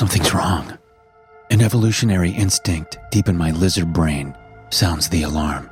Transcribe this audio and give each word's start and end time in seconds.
Something's 0.00 0.32
wrong. 0.32 0.78
An 1.50 1.60
evolutionary 1.60 2.30
instinct 2.30 2.96
deep 3.10 3.28
in 3.28 3.36
my 3.36 3.50
lizard 3.50 3.92
brain 3.92 4.34
sounds 4.70 5.10
the 5.10 5.24
alarm, 5.24 5.68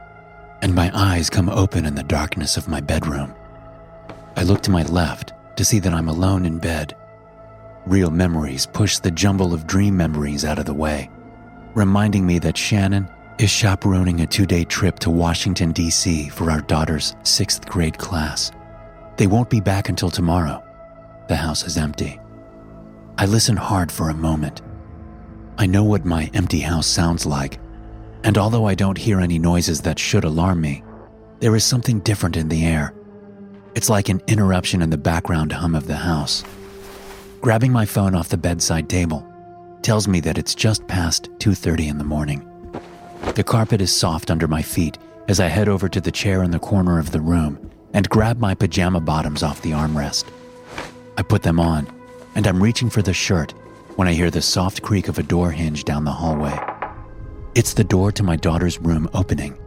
and 0.60 0.74
my 0.74 0.90
eyes 0.92 1.30
come 1.30 1.48
open 1.48 1.86
in 1.86 1.94
the 1.94 2.02
darkness 2.02 2.58
of 2.58 2.68
my 2.68 2.78
bedroom. 2.78 3.34
I 4.36 4.42
look 4.42 4.60
to 4.64 4.70
my 4.70 4.82
left 4.82 5.32
to 5.56 5.64
see 5.64 5.78
that 5.78 5.94
I'm 5.94 6.10
alone 6.10 6.44
in 6.44 6.58
bed. 6.58 6.94
Real 7.86 8.10
memories 8.10 8.66
push 8.66 8.98
the 8.98 9.10
jumble 9.10 9.54
of 9.54 9.66
dream 9.66 9.96
memories 9.96 10.44
out 10.44 10.58
of 10.58 10.66
the 10.66 10.74
way, 10.74 11.08
reminding 11.72 12.26
me 12.26 12.38
that 12.40 12.58
Shannon 12.58 13.08
is 13.38 13.48
chaperoning 13.48 14.20
a 14.20 14.26
two 14.26 14.44
day 14.44 14.64
trip 14.64 14.98
to 14.98 15.10
Washington, 15.10 15.72
D.C. 15.72 16.28
for 16.28 16.50
our 16.50 16.60
daughter's 16.60 17.16
sixth 17.22 17.64
grade 17.64 17.96
class. 17.96 18.52
They 19.16 19.26
won't 19.26 19.48
be 19.48 19.60
back 19.60 19.88
until 19.88 20.10
tomorrow. 20.10 20.62
The 21.28 21.36
house 21.36 21.64
is 21.64 21.78
empty. 21.78 22.20
I 23.20 23.26
listen 23.26 23.56
hard 23.56 23.90
for 23.90 24.10
a 24.10 24.14
moment. 24.14 24.62
I 25.58 25.66
know 25.66 25.82
what 25.82 26.04
my 26.04 26.30
empty 26.34 26.60
house 26.60 26.86
sounds 26.86 27.26
like, 27.26 27.58
and 28.22 28.38
although 28.38 28.64
I 28.64 28.76
don't 28.76 28.96
hear 28.96 29.18
any 29.18 29.40
noises 29.40 29.80
that 29.80 29.98
should 29.98 30.22
alarm 30.22 30.60
me, 30.60 30.84
there 31.40 31.56
is 31.56 31.64
something 31.64 31.98
different 31.98 32.36
in 32.36 32.48
the 32.48 32.64
air. 32.64 32.94
It's 33.74 33.90
like 33.90 34.08
an 34.08 34.22
interruption 34.28 34.82
in 34.82 34.90
the 34.90 34.96
background 34.96 35.50
hum 35.50 35.74
of 35.74 35.88
the 35.88 35.96
house. 35.96 36.44
Grabbing 37.40 37.72
my 37.72 37.84
phone 37.84 38.14
off 38.14 38.28
the 38.28 38.36
bedside 38.36 38.88
table 38.88 39.26
tells 39.82 40.06
me 40.06 40.20
that 40.20 40.38
it's 40.38 40.54
just 40.54 40.86
past 40.86 41.28
2:30 41.40 41.88
in 41.88 41.98
the 41.98 42.04
morning. 42.04 42.48
The 43.34 43.42
carpet 43.42 43.80
is 43.80 43.90
soft 43.90 44.30
under 44.30 44.46
my 44.46 44.62
feet 44.62 44.96
as 45.26 45.40
I 45.40 45.48
head 45.48 45.68
over 45.68 45.88
to 45.88 46.00
the 46.00 46.12
chair 46.12 46.44
in 46.44 46.52
the 46.52 46.60
corner 46.60 47.00
of 47.00 47.10
the 47.10 47.20
room 47.20 47.58
and 47.92 48.08
grab 48.08 48.38
my 48.38 48.54
pajama 48.54 49.00
bottoms 49.00 49.42
off 49.42 49.62
the 49.62 49.72
armrest. 49.72 50.26
I 51.16 51.22
put 51.22 51.42
them 51.42 51.58
on, 51.58 51.88
and 52.38 52.46
I'm 52.46 52.62
reaching 52.62 52.88
for 52.88 53.02
the 53.02 53.12
shirt 53.12 53.52
when 53.96 54.06
I 54.06 54.12
hear 54.12 54.30
the 54.30 54.40
soft 54.40 54.80
creak 54.80 55.08
of 55.08 55.18
a 55.18 55.24
door 55.24 55.50
hinge 55.50 55.82
down 55.82 56.04
the 56.04 56.12
hallway. 56.12 56.56
It's 57.56 57.74
the 57.74 57.82
door 57.82 58.12
to 58.12 58.22
my 58.22 58.36
daughter's 58.36 58.78
room 58.78 59.10
opening. 59.12 59.58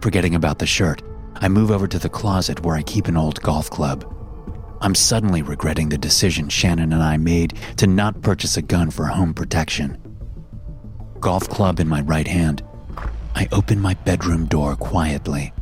Forgetting 0.00 0.36
about 0.36 0.60
the 0.60 0.66
shirt, 0.66 1.02
I 1.34 1.48
move 1.48 1.72
over 1.72 1.88
to 1.88 1.98
the 1.98 2.08
closet 2.08 2.64
where 2.64 2.76
I 2.76 2.82
keep 2.84 3.08
an 3.08 3.16
old 3.16 3.42
golf 3.42 3.68
club. 3.68 4.06
I'm 4.80 4.94
suddenly 4.94 5.42
regretting 5.42 5.88
the 5.88 5.98
decision 5.98 6.48
Shannon 6.48 6.92
and 6.92 7.02
I 7.02 7.16
made 7.16 7.58
to 7.78 7.88
not 7.88 8.22
purchase 8.22 8.56
a 8.56 8.62
gun 8.62 8.92
for 8.92 9.06
home 9.06 9.34
protection 9.34 9.98
golf 11.22 11.48
club 11.48 11.80
in 11.80 11.88
my 11.88 12.00
right 12.02 12.26
hand, 12.26 12.62
I 13.34 13.48
open 13.52 13.80
my 13.80 13.94
bedroom 13.94 14.46
door 14.46 14.74
quietly, 14.74 15.52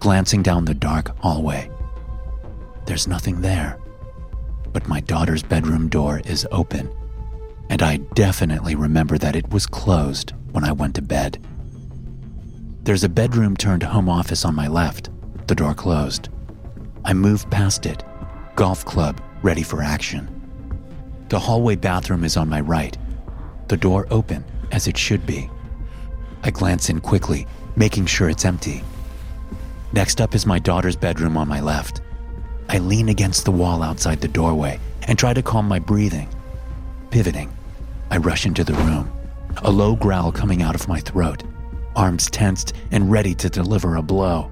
glancing 0.00 0.42
down 0.42 0.66
the 0.66 0.74
dark 0.74 1.18
hallway. 1.18 1.70
There's 2.84 3.08
nothing 3.08 3.40
there, 3.40 3.78
but 4.72 4.88
my 4.88 5.00
daughter's 5.00 5.42
bedroom 5.42 5.88
door 5.88 6.20
is 6.24 6.46
open, 6.50 6.90
and 7.70 7.82
I 7.82 7.98
definitely 8.14 8.74
remember 8.74 9.18
that 9.18 9.36
it 9.36 9.50
was 9.50 9.66
closed 9.66 10.32
when 10.50 10.64
I 10.64 10.72
went 10.72 10.94
to 10.96 11.02
bed. 11.02 11.44
There's 12.82 13.04
a 13.04 13.08
bedroom 13.08 13.56
turned 13.56 13.82
home 13.82 14.08
office 14.08 14.44
on 14.44 14.54
my 14.54 14.68
left, 14.68 15.10
the 15.46 15.54
door 15.54 15.74
closed. 15.74 16.28
I 17.04 17.14
move 17.14 17.48
past 17.50 17.86
it, 17.86 18.04
golf 18.56 18.84
club 18.84 19.20
ready 19.42 19.62
for 19.62 19.82
action. 19.82 20.28
The 21.28 21.38
hallway 21.38 21.76
bathroom 21.76 22.24
is 22.24 22.36
on 22.36 22.48
my 22.48 22.60
right, 22.60 22.96
the 23.68 23.76
door 23.76 24.06
open 24.10 24.44
as 24.70 24.86
it 24.86 24.98
should 24.98 25.24
be. 25.24 25.48
I 26.42 26.50
glance 26.50 26.90
in 26.90 27.00
quickly, 27.00 27.46
making 27.76 28.06
sure 28.06 28.28
it's 28.28 28.44
empty. 28.44 28.82
Next 29.92 30.20
up 30.20 30.34
is 30.34 30.44
my 30.44 30.58
daughter's 30.58 30.96
bedroom 30.96 31.36
on 31.36 31.48
my 31.48 31.60
left. 31.60 32.01
I 32.68 32.78
lean 32.78 33.08
against 33.08 33.44
the 33.44 33.50
wall 33.52 33.82
outside 33.82 34.20
the 34.20 34.28
doorway 34.28 34.78
and 35.02 35.18
try 35.18 35.34
to 35.34 35.42
calm 35.42 35.66
my 35.66 35.78
breathing. 35.78 36.28
Pivoting, 37.10 37.52
I 38.10 38.18
rush 38.18 38.46
into 38.46 38.64
the 38.64 38.74
room, 38.74 39.12
a 39.58 39.70
low 39.70 39.96
growl 39.96 40.32
coming 40.32 40.62
out 40.62 40.74
of 40.74 40.88
my 40.88 41.00
throat, 41.00 41.42
arms 41.96 42.30
tensed 42.30 42.74
and 42.90 43.10
ready 43.10 43.34
to 43.34 43.50
deliver 43.50 43.96
a 43.96 44.02
blow. 44.02 44.50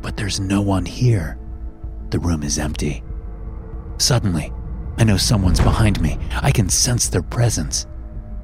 But 0.00 0.16
there's 0.16 0.40
no 0.40 0.62
one 0.62 0.86
here. 0.86 1.38
The 2.10 2.18
room 2.18 2.42
is 2.42 2.58
empty. 2.58 3.02
Suddenly, 3.98 4.52
I 4.96 5.04
know 5.04 5.16
someone's 5.16 5.60
behind 5.60 6.00
me. 6.00 6.18
I 6.42 6.50
can 6.50 6.68
sense 6.68 7.08
their 7.08 7.22
presence. 7.22 7.86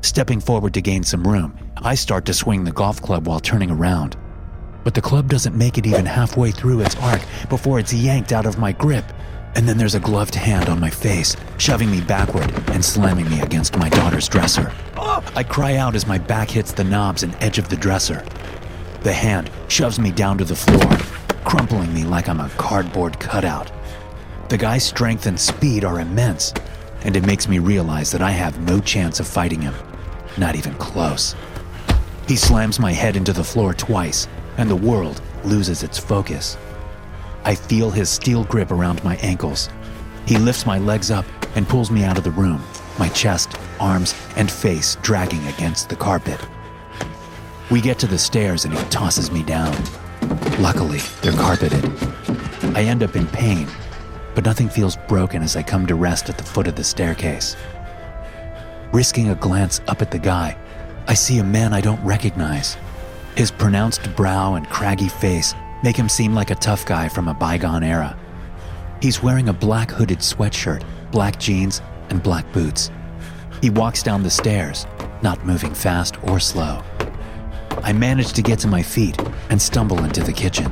Stepping 0.02 0.40
forward 0.40 0.74
to 0.74 0.82
gain 0.82 1.02
some 1.02 1.26
room, 1.26 1.56
I 1.78 1.94
start 1.94 2.26
to 2.26 2.34
swing 2.34 2.64
the 2.64 2.72
golf 2.72 3.00
club 3.00 3.26
while 3.26 3.40
turning 3.40 3.70
around. 3.70 4.16
But 4.84 4.94
the 4.94 5.00
club 5.00 5.28
doesn't 5.28 5.56
make 5.56 5.78
it 5.78 5.86
even 5.86 6.06
halfway 6.06 6.50
through 6.50 6.80
its 6.80 6.94
arc 6.96 7.22
before 7.48 7.78
it's 7.80 7.92
yanked 7.92 8.32
out 8.32 8.46
of 8.46 8.58
my 8.58 8.72
grip. 8.72 9.04
And 9.56 9.68
then 9.68 9.78
there's 9.78 9.94
a 9.94 10.00
gloved 10.00 10.34
hand 10.34 10.68
on 10.68 10.78
my 10.78 10.90
face, 10.90 11.36
shoving 11.58 11.90
me 11.90 12.00
backward 12.00 12.52
and 12.70 12.84
slamming 12.84 13.28
me 13.30 13.40
against 13.40 13.78
my 13.78 13.88
daughter's 13.88 14.28
dresser. 14.28 14.72
I 14.96 15.42
cry 15.42 15.76
out 15.76 15.94
as 15.94 16.06
my 16.06 16.18
back 16.18 16.50
hits 16.50 16.72
the 16.72 16.84
knobs 16.84 17.22
and 17.22 17.34
edge 17.40 17.58
of 17.58 17.68
the 17.68 17.76
dresser. 17.76 18.24
The 19.02 19.12
hand 19.12 19.50
shoves 19.68 19.98
me 19.98 20.10
down 20.10 20.38
to 20.38 20.44
the 20.44 20.56
floor, 20.56 20.96
crumpling 21.44 21.92
me 21.94 22.04
like 22.04 22.28
I'm 22.28 22.40
a 22.40 22.48
cardboard 22.50 23.18
cutout. 23.20 23.70
The 24.48 24.58
guy's 24.58 24.84
strength 24.84 25.26
and 25.26 25.38
speed 25.38 25.84
are 25.84 26.00
immense, 26.00 26.52
and 27.02 27.16
it 27.16 27.26
makes 27.26 27.48
me 27.48 27.58
realize 27.58 28.10
that 28.10 28.22
I 28.22 28.32
have 28.32 28.60
no 28.60 28.80
chance 28.80 29.20
of 29.20 29.26
fighting 29.26 29.62
him. 29.62 29.74
Not 30.36 30.56
even 30.56 30.74
close. 30.74 31.34
He 32.26 32.36
slams 32.36 32.80
my 32.80 32.92
head 32.92 33.16
into 33.16 33.32
the 33.32 33.44
floor 33.44 33.72
twice, 33.72 34.26
and 34.58 34.70
the 34.70 34.76
world 34.76 35.20
loses 35.44 35.82
its 35.82 35.98
focus. 35.98 36.56
I 37.44 37.54
feel 37.54 37.90
his 37.90 38.08
steel 38.08 38.44
grip 38.44 38.70
around 38.70 39.02
my 39.04 39.16
ankles. 39.16 39.68
He 40.26 40.38
lifts 40.38 40.66
my 40.66 40.78
legs 40.78 41.10
up 41.10 41.26
and 41.56 41.68
pulls 41.68 41.90
me 41.90 42.04
out 42.04 42.16
of 42.16 42.24
the 42.24 42.30
room, 42.30 42.62
my 42.98 43.08
chest, 43.10 43.58
arms, 43.78 44.14
and 44.36 44.50
face 44.50 44.96
dragging 45.02 45.46
against 45.48 45.88
the 45.88 45.96
carpet. 45.96 46.40
We 47.70 47.80
get 47.80 47.98
to 48.00 48.06
the 48.06 48.18
stairs 48.18 48.64
and 48.64 48.74
he 48.74 48.84
tosses 48.86 49.30
me 49.30 49.42
down. 49.42 49.74
Luckily, 50.58 51.00
they're 51.20 51.32
carpeted. 51.32 51.84
I 52.76 52.82
end 52.82 53.02
up 53.02 53.16
in 53.16 53.26
pain, 53.26 53.68
but 54.34 54.44
nothing 54.44 54.68
feels 54.68 54.96
broken 55.08 55.42
as 55.42 55.56
I 55.56 55.62
come 55.62 55.86
to 55.86 55.94
rest 55.94 56.28
at 56.28 56.38
the 56.38 56.44
foot 56.44 56.66
of 56.66 56.76
the 56.76 56.84
staircase. 56.84 57.56
Risking 58.92 59.30
a 59.30 59.34
glance 59.34 59.80
up 59.88 60.02
at 60.02 60.10
the 60.10 60.18
guy, 60.18 60.56
I 61.06 61.14
see 61.14 61.38
a 61.38 61.44
man 61.44 61.72
I 61.72 61.80
don't 61.80 62.02
recognize. 62.04 62.76
His 63.36 63.50
pronounced 63.50 64.14
brow 64.14 64.54
and 64.54 64.68
craggy 64.70 65.08
face 65.08 65.54
make 65.82 65.96
him 65.96 66.08
seem 66.08 66.34
like 66.34 66.50
a 66.50 66.54
tough 66.54 66.86
guy 66.86 67.08
from 67.08 67.26
a 67.26 67.34
bygone 67.34 67.82
era. 67.82 68.16
He's 69.02 69.24
wearing 69.24 69.48
a 69.48 69.52
black 69.52 69.90
hooded 69.90 70.20
sweatshirt, 70.20 70.84
black 71.10 71.40
jeans, 71.40 71.82
and 72.10 72.22
black 72.22 72.50
boots. 72.52 72.92
He 73.60 73.70
walks 73.70 74.04
down 74.04 74.22
the 74.22 74.30
stairs, 74.30 74.86
not 75.20 75.44
moving 75.44 75.74
fast 75.74 76.16
or 76.22 76.38
slow. 76.38 76.80
I 77.82 77.92
manage 77.92 78.34
to 78.34 78.42
get 78.42 78.60
to 78.60 78.68
my 78.68 78.82
feet 78.82 79.20
and 79.50 79.60
stumble 79.60 80.04
into 80.04 80.22
the 80.22 80.32
kitchen. 80.32 80.70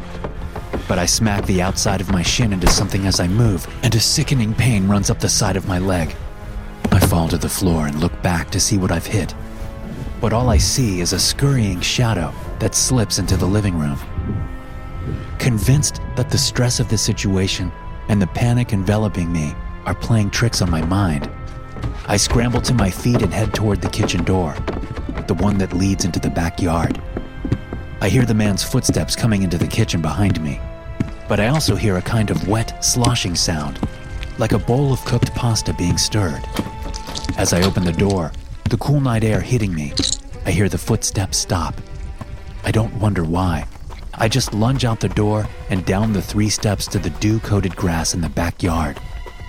But 0.87 1.01
I 1.01 1.07
smack 1.07 1.45
the 1.47 1.63
outside 1.63 2.01
of 2.01 2.13
my 2.13 2.23
shin 2.23 2.53
into 2.53 2.69
something 2.69 3.07
as 3.07 3.19
I 3.19 3.27
move, 3.27 3.67
and 3.83 3.93
a 3.93 4.01
sickening 4.01 4.55
pain 4.55 4.87
runs 4.87 5.11
up 5.11 5.19
the 5.19 5.29
side 5.29 5.57
of 5.57 5.67
my 5.67 5.81
leg. 5.81 6.15
I 6.93 7.01
fall 7.01 7.27
to 7.29 7.39
the 7.39 7.49
floor 7.49 7.89
and 7.89 7.99
look 7.99 8.23
back 8.23 8.51
to 8.51 8.61
see 8.61 8.79
what 8.79 8.93
I've 8.93 9.07
hit. 9.07 9.35
But 10.21 10.33
all 10.33 10.49
I 10.49 10.59
see 10.59 11.01
is 11.01 11.13
a 11.13 11.19
scurrying 11.19 11.81
shadow 11.81 12.33
that 12.63 12.77
slips 12.77 13.19
into 13.19 13.37
the 13.37 13.45
living 13.45 13.77
room. 13.77 13.99
Convinced 15.41 16.01
that 16.15 16.31
the 16.31 16.39
stress 16.39 16.79
of 16.79 16.89
the 16.89 16.97
situation 16.97 17.73
and 18.09 18.23
the 18.23 18.27
panic 18.29 18.73
enveloping 18.73 19.33
me 19.33 19.53
are 19.85 19.97
playing 19.97 20.31
tricks 20.31 20.63
on 20.63 20.71
my 20.71 20.81
mind, 20.83 21.29
I 22.07 22.17
scramble 22.17 22.61
to 22.61 22.73
my 22.73 22.89
feet 22.89 23.21
and 23.21 23.35
head 23.35 23.53
toward 23.53 23.83
the 23.83 23.91
kitchen 23.91 24.23
door, 24.23 24.55
the 25.27 25.35
one 25.35 25.59
that 25.59 25.73
leads 25.73 26.05
into 26.05 26.21
the 26.21 26.31
backyard. 26.31 27.03
I 28.01 28.09
hear 28.09 28.25
the 28.25 28.33
man's 28.33 28.63
footsteps 28.63 29.17
coming 29.17 29.43
into 29.43 29.59
the 29.59 29.67
kitchen 29.67 30.01
behind 30.01 30.41
me, 30.41 30.61
but 31.29 31.41
I 31.41 31.49
also 31.49 31.75
hear 31.75 31.97
a 31.97 32.03
kind 32.03 32.31
of 32.31 32.47
wet, 32.47 32.85
sloshing 32.85 33.35
sound, 33.35 33.81
like 34.39 34.53
a 34.53 34.59
bowl 34.61 34.93
of 34.93 35.05
cooked 35.05 35.35
pasta 35.35 35.75
being 35.75 35.99
stirred. 35.99 36.45
As 37.37 37.53
I 37.53 37.63
open 37.63 37.85
the 37.85 37.93
door, 37.93 38.31
the 38.71 38.77
cool 38.77 39.01
night 39.01 39.25
air 39.25 39.41
hitting 39.41 39.75
me, 39.75 39.95
I 40.47 40.53
hear 40.53 40.69
the 40.69 40.79
footsteps 40.79 41.39
stop. 41.39 41.75
I 42.65 42.71
don't 42.71 42.95
wonder 42.95 43.25
why. 43.25 43.67
I 44.15 44.29
just 44.29 44.55
lunge 44.55 44.85
out 44.85 45.01
the 45.01 45.09
door 45.09 45.49
and 45.71 45.85
down 45.85 46.13
the 46.13 46.23
three 46.23 46.49
steps 46.49 46.87
to 46.89 46.99
the 46.99 47.11
dew 47.11 47.41
coated 47.41 47.75
grass 47.75 48.15
in 48.15 48.21
the 48.21 48.29
backyard. 48.29 48.99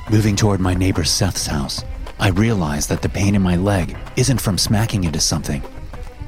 Moving 0.10 0.36
toward 0.36 0.60
my 0.60 0.74
neighbor 0.74 1.04
Seth's 1.04 1.48
house, 1.48 1.83
I 2.19 2.30
realize 2.30 2.88
that 2.88 3.01
the 3.01 3.10
pain 3.10 3.36
in 3.36 3.42
my 3.42 3.56
leg 3.56 3.98
isn't 4.15 4.42
from 4.42 4.57
smacking 4.57 5.04
into 5.04 5.19
something. 5.19 5.63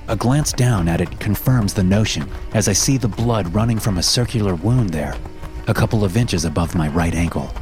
A 0.08 0.16
glance 0.16 0.52
down 0.52 0.88
at 0.88 1.02
it 1.02 1.20
confirms 1.20 1.74
the 1.74 1.84
notion 1.84 2.30
as 2.54 2.68
I 2.68 2.74
see 2.74 2.98
the 2.98 3.08
blood 3.08 3.54
running 3.54 3.80
from 3.80 3.98
a 3.98 4.04
circular 4.04 4.56
wound 4.56 4.92
there, 4.92 5.16
a 5.68 5.74
couple 5.74 6.04
of 6.04 6.18
inches 6.18 6.46
above 6.46 6.76
my 6.76 6.88
right 6.90 7.16
ankle. 7.16 7.54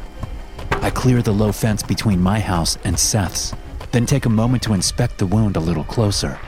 I 0.72 0.90
clear 0.90 1.22
the 1.22 1.32
low 1.32 1.52
fence 1.52 1.82
between 1.84 2.22
my 2.22 2.40
house 2.40 2.78
and 2.84 3.00
Seth's 3.00 3.54
then 3.94 4.06
take 4.08 4.26
a 4.26 4.30
moment 4.30 4.64
to 4.64 4.74
inspect 4.74 5.20
the 5.20 5.26
wound 5.28 5.56
a 5.56 5.60
little 5.60 5.84
closer. 5.84 6.40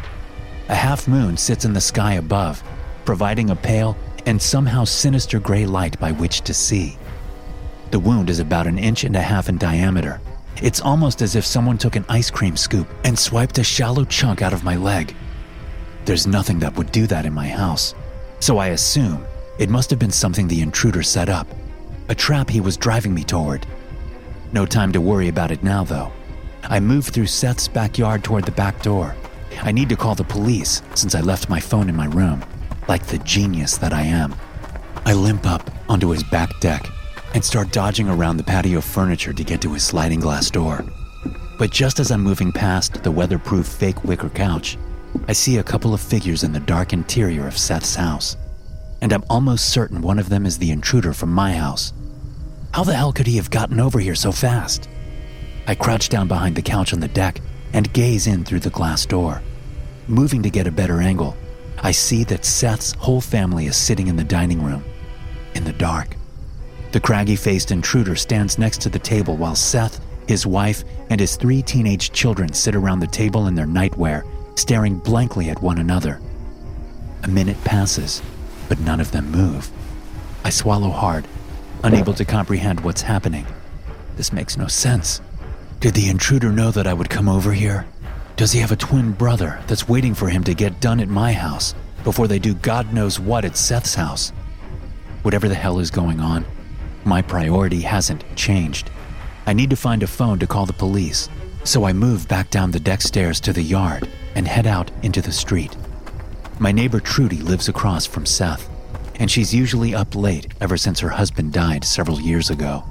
A 0.69 0.75
half 0.75 1.07
moon 1.07 1.37
sits 1.37 1.65
in 1.65 1.73
the 1.73 1.81
sky 1.81 2.13
above, 2.13 2.63
providing 3.05 3.51
a 3.51 3.55
pale 3.55 3.95
and 4.25 4.41
somehow 4.41 4.83
sinister 4.83 5.39
gray 5.39 5.65
light 5.65 5.99
by 5.99 6.11
which 6.11 6.41
to 6.41 6.53
see. 6.53 6.97
The 7.91 7.99
wound 7.99 8.29
is 8.29 8.39
about 8.39 8.65
an 8.65 8.79
inch 8.79 9.03
and 9.03 9.15
a 9.15 9.21
half 9.21 9.47
in 9.47 9.57
diameter, 9.57 10.19
It's 10.61 10.79
almost 10.79 11.21
as 11.21 11.35
if 11.35 11.45
someone 11.45 11.77
took 11.77 11.95
an 11.95 12.05
ice 12.07 12.31
cream 12.31 12.55
scoop 12.55 12.87
and 13.03 13.19
swiped 13.19 13.57
a 13.57 13.63
shallow 13.63 14.05
chunk 14.05 14.41
out 14.41 14.53
of 14.53 14.63
my 14.63 14.77
leg. 14.77 15.13
There's 16.05 16.27
nothing 16.27 16.59
that 16.59 16.75
would 16.77 16.91
do 16.91 17.07
that 17.07 17.25
in 17.25 17.33
my 17.33 17.47
house, 17.47 17.93
so 18.39 18.57
I 18.57 18.67
assume 18.67 19.25
it 19.59 19.69
must 19.69 19.89
have 19.89 19.99
been 19.99 20.11
something 20.11 20.47
the 20.47 20.61
intruder 20.61 21.03
set 21.03 21.29
up, 21.29 21.47
a 22.07 22.15
trap 22.15 22.49
he 22.49 22.61
was 22.61 22.77
driving 22.77 23.13
me 23.13 23.23
toward. 23.23 23.65
No 24.53 24.65
time 24.65 24.93
to 24.93 25.01
worry 25.01 25.27
about 25.27 25.51
it 25.51 25.63
now, 25.63 25.83
though. 25.83 26.11
I 26.63 26.79
move 26.79 27.07
through 27.07 27.27
Seth's 27.27 27.67
backyard 27.67 28.23
toward 28.23 28.45
the 28.45 28.51
back 28.51 28.81
door. 28.81 29.15
I 29.63 29.71
need 29.71 29.89
to 29.89 29.95
call 29.95 30.15
the 30.15 30.23
police 30.23 30.81
since 30.93 31.15
I 31.15 31.21
left 31.21 31.49
my 31.49 31.59
phone 31.59 31.89
in 31.89 31.95
my 31.95 32.05
room, 32.05 32.43
like 32.87 33.05
the 33.05 33.17
genius 33.19 33.77
that 33.77 33.93
I 33.93 34.03
am. 34.03 34.35
I 35.05 35.13
limp 35.13 35.45
up 35.45 35.69
onto 35.89 36.09
his 36.09 36.23
back 36.23 36.59
deck 36.59 36.87
and 37.33 37.43
start 37.43 37.71
dodging 37.71 38.09
around 38.09 38.37
the 38.37 38.43
patio 38.43 38.81
furniture 38.81 39.33
to 39.33 39.43
get 39.43 39.61
to 39.61 39.73
his 39.73 39.83
sliding 39.83 40.19
glass 40.19 40.49
door. 40.49 40.83
But 41.57 41.71
just 41.71 41.99
as 41.99 42.11
I'm 42.11 42.21
moving 42.21 42.51
past 42.51 43.03
the 43.03 43.11
weatherproof 43.11 43.67
fake 43.67 44.03
wicker 44.03 44.29
couch, 44.29 44.77
I 45.27 45.33
see 45.33 45.57
a 45.57 45.63
couple 45.63 45.93
of 45.93 46.01
figures 46.01 46.43
in 46.43 46.51
the 46.51 46.59
dark 46.59 46.93
interior 46.93 47.47
of 47.47 47.57
Seth's 47.57 47.95
house. 47.95 48.37
And 49.01 49.13
I'm 49.13 49.23
almost 49.29 49.69
certain 49.69 50.01
one 50.01 50.19
of 50.19 50.29
them 50.29 50.45
is 50.45 50.57
the 50.57 50.71
intruder 50.71 51.13
from 51.13 51.31
my 51.31 51.53
house. 51.53 51.93
How 52.73 52.83
the 52.83 52.95
hell 52.95 53.13
could 53.13 53.27
he 53.27 53.37
have 53.37 53.49
gotten 53.49 53.79
over 53.79 53.99
here 53.99 54.15
so 54.15 54.31
fast? 54.31 54.89
I 55.67 55.75
crouch 55.75 56.09
down 56.09 56.27
behind 56.27 56.55
the 56.55 56.61
couch 56.61 56.93
on 56.93 56.99
the 56.99 57.07
deck 57.07 57.39
and 57.75 57.91
gaze 57.91 58.25
in 58.25 58.45
through 58.45 58.61
the 58.61 58.69
glass 58.69 59.05
door. 59.05 59.41
Moving 60.07 60.41
to 60.43 60.49
get 60.49 60.65
a 60.65 60.71
better 60.71 61.01
angle, 61.01 61.35
I 61.83 61.91
see 61.91 62.23
that 62.23 62.45
Seth's 62.45 62.93
whole 62.93 63.19
family 63.19 63.65
is 63.65 63.75
sitting 63.75 64.07
in 64.07 64.15
the 64.15 64.23
dining 64.23 64.63
room, 64.63 64.81
in 65.55 65.65
the 65.65 65.73
dark. 65.73 66.15
The 66.93 67.01
craggy 67.01 67.35
faced 67.35 67.71
intruder 67.71 68.15
stands 68.15 68.57
next 68.57 68.79
to 68.83 68.89
the 68.89 68.97
table 68.97 69.35
while 69.35 69.55
Seth, 69.55 69.99
his 70.25 70.47
wife, 70.47 70.85
and 71.09 71.19
his 71.19 71.35
three 71.35 71.61
teenage 71.61 72.13
children 72.13 72.53
sit 72.53 72.75
around 72.75 73.01
the 73.01 73.07
table 73.07 73.47
in 73.47 73.55
their 73.55 73.67
nightwear, 73.67 74.25
staring 74.57 74.97
blankly 74.97 75.49
at 75.49 75.61
one 75.61 75.79
another. 75.79 76.21
A 77.23 77.27
minute 77.27 77.61
passes, 77.65 78.21
but 78.69 78.79
none 78.79 79.01
of 79.01 79.11
them 79.11 79.29
move. 79.31 79.69
I 80.45 80.49
swallow 80.49 80.91
hard, 80.91 81.27
unable 81.83 82.13
to 82.13 82.23
comprehend 82.23 82.79
what's 82.79 83.01
happening. 83.01 83.45
This 84.15 84.31
makes 84.31 84.55
no 84.55 84.67
sense. 84.67 85.19
Did 85.79 85.93
the 85.93 86.09
intruder 86.09 86.51
know 86.51 86.71
that 86.71 86.87
I 86.87 86.93
would 86.93 87.09
come 87.09 87.29
over 87.29 87.53
here? 87.53 87.85
Does 88.37 88.51
he 88.51 88.59
have 88.59 88.71
a 88.71 88.75
twin 88.75 89.11
brother 89.11 89.61
that's 89.67 89.87
waiting 89.87 90.13
for 90.13 90.27
him 90.27 90.43
to 90.45 90.53
get 90.53 90.81
done 90.81 90.99
at 90.99 91.07
my 91.07 91.31
house 91.31 91.75
before 92.03 92.27
they 92.27 92.39
do 92.39 92.53
God 92.55 92.93
knows 92.93 93.19
what 93.19 93.45
at 93.45 93.55
Seth's 93.55 93.95
house? 93.95 94.31
Whatever 95.21 95.47
the 95.47 95.55
hell 95.55 95.79
is 95.79 95.91
going 95.91 96.19
on, 96.19 96.45
my 97.03 97.21
priority 97.21 97.81
hasn't 97.81 98.23
changed. 98.35 98.89
I 99.45 99.53
need 99.53 99.69
to 99.69 99.75
find 99.75 100.01
a 100.01 100.07
phone 100.07 100.39
to 100.39 100.47
call 100.47 100.65
the 100.65 100.73
police, 100.73 101.29
so 101.63 101.83
I 101.83 101.93
move 101.93 102.27
back 102.27 102.49
down 102.49 102.71
the 102.71 102.79
deck 102.79 103.01
stairs 103.01 103.39
to 103.41 103.53
the 103.53 103.61
yard 103.61 104.09
and 104.33 104.47
head 104.47 104.67
out 104.67 104.91
into 105.03 105.21
the 105.21 105.31
street. 105.31 105.75
My 106.59 106.71
neighbor 106.71 106.99
Trudy 106.99 107.37
lives 107.37 107.69
across 107.69 108.05
from 108.05 108.25
Seth, 108.25 108.69
and 109.19 109.29
she's 109.29 109.53
usually 109.53 109.93
up 109.93 110.15
late 110.15 110.47
ever 110.59 110.77
since 110.77 110.99
her 110.99 111.09
husband 111.09 111.53
died 111.53 111.83
several 111.83 112.19
years 112.19 112.49
ago. 112.49 112.83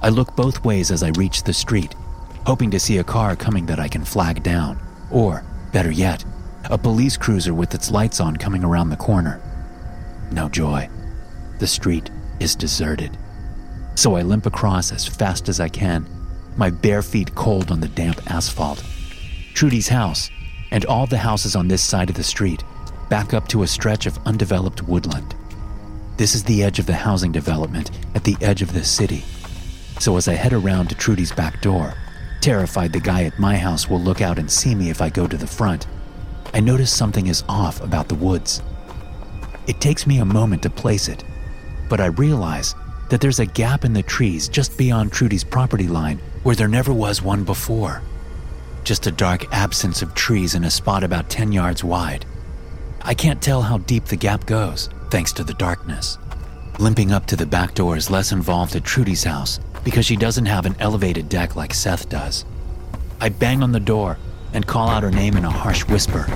I 0.00 0.08
look 0.08 0.34
both 0.34 0.64
ways 0.64 0.90
as 0.90 1.02
I 1.02 1.10
reach 1.10 1.42
the 1.42 1.52
street, 1.52 1.94
hoping 2.46 2.70
to 2.70 2.80
see 2.80 2.98
a 2.98 3.04
car 3.04 3.36
coming 3.36 3.66
that 3.66 3.78
I 3.78 3.88
can 3.88 4.04
flag 4.04 4.42
down, 4.42 4.78
or, 5.10 5.44
better 5.72 5.90
yet, 5.90 6.24
a 6.64 6.78
police 6.78 7.16
cruiser 7.16 7.54
with 7.54 7.74
its 7.74 7.90
lights 7.90 8.20
on 8.20 8.36
coming 8.36 8.64
around 8.64 8.90
the 8.90 8.96
corner. 8.96 9.40
No 10.30 10.48
joy. 10.48 10.88
The 11.58 11.66
street 11.66 12.10
is 12.40 12.54
deserted. 12.54 13.16
So 13.94 14.16
I 14.16 14.22
limp 14.22 14.46
across 14.46 14.92
as 14.92 15.06
fast 15.06 15.48
as 15.48 15.60
I 15.60 15.68
can, 15.68 16.06
my 16.56 16.70
bare 16.70 17.02
feet 17.02 17.34
cold 17.34 17.70
on 17.70 17.80
the 17.80 17.88
damp 17.88 18.20
asphalt. 18.30 18.82
Trudy's 19.54 19.88
house, 19.88 20.30
and 20.70 20.84
all 20.86 21.06
the 21.06 21.18
houses 21.18 21.54
on 21.54 21.68
this 21.68 21.82
side 21.82 22.10
of 22.10 22.16
the 22.16 22.22
street, 22.22 22.64
back 23.08 23.34
up 23.34 23.48
to 23.48 23.62
a 23.62 23.66
stretch 23.66 24.06
of 24.06 24.18
undeveloped 24.26 24.82
woodland. 24.82 25.34
This 26.16 26.34
is 26.34 26.44
the 26.44 26.62
edge 26.62 26.78
of 26.78 26.86
the 26.86 26.94
housing 26.94 27.32
development 27.32 27.90
at 28.14 28.24
the 28.24 28.36
edge 28.40 28.62
of 28.62 28.72
the 28.72 28.84
city. 28.84 29.22
So 29.98 30.16
as 30.16 30.28
I 30.28 30.34
head 30.34 30.52
around 30.52 30.88
to 30.88 30.94
Trudy's 30.94 31.32
back 31.32 31.60
door, 31.60 31.94
terrified 32.42 32.92
the 32.92 33.00
guy 33.00 33.22
at 33.22 33.38
my 33.38 33.56
house 33.56 33.88
will 33.88 34.00
look 34.00 34.20
out 34.20 34.38
and 34.38 34.50
see 34.50 34.74
me 34.74 34.90
if 34.90 35.00
I 35.00 35.08
go 35.08 35.28
to 35.28 35.36
the 35.36 35.46
front, 35.46 35.86
I 36.52 36.60
notice 36.60 36.92
something 36.92 37.28
is 37.28 37.44
off 37.48 37.80
about 37.80 38.08
the 38.08 38.16
woods. 38.16 38.60
It 39.68 39.80
takes 39.80 40.08
me 40.08 40.18
a 40.18 40.24
moment 40.24 40.62
to 40.64 40.70
place 40.70 41.08
it, 41.08 41.22
but 41.88 42.00
I 42.00 42.06
realize 42.06 42.74
that 43.10 43.20
there's 43.20 43.38
a 43.38 43.46
gap 43.46 43.84
in 43.84 43.92
the 43.92 44.02
trees 44.02 44.48
just 44.48 44.76
beyond 44.76 45.12
Trudy's 45.12 45.44
property 45.44 45.86
line 45.86 46.18
where 46.42 46.56
there 46.56 46.68
never 46.68 46.92
was 46.92 47.22
one 47.22 47.44
before. 47.44 48.02
Just 48.82 49.06
a 49.06 49.12
dark 49.12 49.46
absence 49.54 50.02
of 50.02 50.14
trees 50.14 50.56
in 50.56 50.64
a 50.64 50.70
spot 50.70 51.04
about 51.04 51.30
10 51.30 51.52
yards 51.52 51.84
wide. 51.84 52.26
I 53.02 53.14
can't 53.14 53.40
tell 53.40 53.62
how 53.62 53.78
deep 53.78 54.06
the 54.06 54.16
gap 54.16 54.46
goes, 54.46 54.90
thanks 55.10 55.32
to 55.34 55.44
the 55.44 55.54
darkness. 55.54 56.18
Limping 56.80 57.12
up 57.12 57.26
to 57.26 57.36
the 57.36 57.46
back 57.46 57.74
door 57.74 57.96
is 57.96 58.10
less 58.10 58.32
involved 58.32 58.74
at 58.74 58.82
Trudy's 58.84 59.22
house 59.22 59.60
because 59.84 60.06
she 60.06 60.16
doesn't 60.16 60.46
have 60.46 60.66
an 60.66 60.76
elevated 60.78 61.28
deck 61.28 61.56
like 61.56 61.74
Seth 61.74 62.08
does. 62.08 62.44
I 63.20 63.28
bang 63.28 63.62
on 63.62 63.72
the 63.72 63.80
door 63.80 64.18
and 64.52 64.66
call 64.66 64.88
out 64.88 65.02
her 65.02 65.10
name 65.10 65.36
in 65.36 65.44
a 65.44 65.50
harsh 65.50 65.84
whisper. 65.86 66.26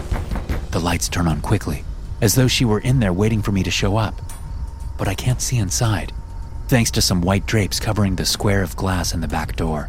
The 0.71 0.81
lights 0.81 1.09
turn 1.09 1.29
on 1.29 1.41
quickly, 1.41 1.85
as 2.21 2.35
though 2.35 2.49
she 2.49 2.65
were 2.65 2.81
in 2.81 3.01
there 3.01 3.13
waiting 3.13 3.43
for 3.43 3.53
me 3.53 3.63
to 3.63 3.71
show 3.71 3.97
up. 3.97 4.21
But 4.99 5.09
I 5.09 5.15
can't 5.15 5.43
see 5.43 5.59
inside 5.59 6.13
thanks 6.69 6.91
to 6.91 7.01
some 7.01 7.21
white 7.21 7.47
drapes 7.47 7.79
covering 7.79 8.17
the 8.17 8.27
square 8.27 8.63
of 8.63 8.77
glass 8.77 9.15
in 9.15 9.21
the 9.21 9.29
back 9.29 9.55
door. 9.57 9.89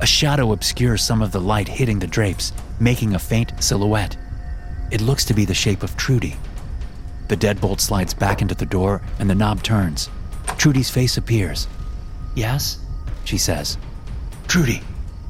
A 0.00 0.06
shadow 0.06 0.52
obscures 0.52 1.02
some 1.02 1.22
of 1.22 1.30
the 1.30 1.40
light 1.40 1.68
hitting 1.68 2.00
the 2.00 2.06
drapes, 2.06 2.52
making 2.80 3.14
a 3.14 3.18
faint 3.18 3.52
silhouette. 3.62 4.16
It 4.90 5.00
looks 5.00 5.24
to 5.26 5.34
be 5.34 5.44
the 5.44 5.54
shape 5.54 5.82
of 5.82 5.96
Trudy. 5.96 6.36
The 7.28 7.36
deadbolt 7.36 7.80
slides 7.80 8.12
back 8.12 8.42
into 8.42 8.54
the 8.54 8.66
door 8.66 9.02
and 9.18 9.30
the 9.30 9.34
knob 9.34 9.62
turns. 9.62 10.10
Trudy's 10.58 10.90
face 10.90 11.16
appears. 11.16 11.68
Yes? 12.34 12.78
She 13.24 13.38
says. 13.38 13.78
Trudy, 14.48 14.82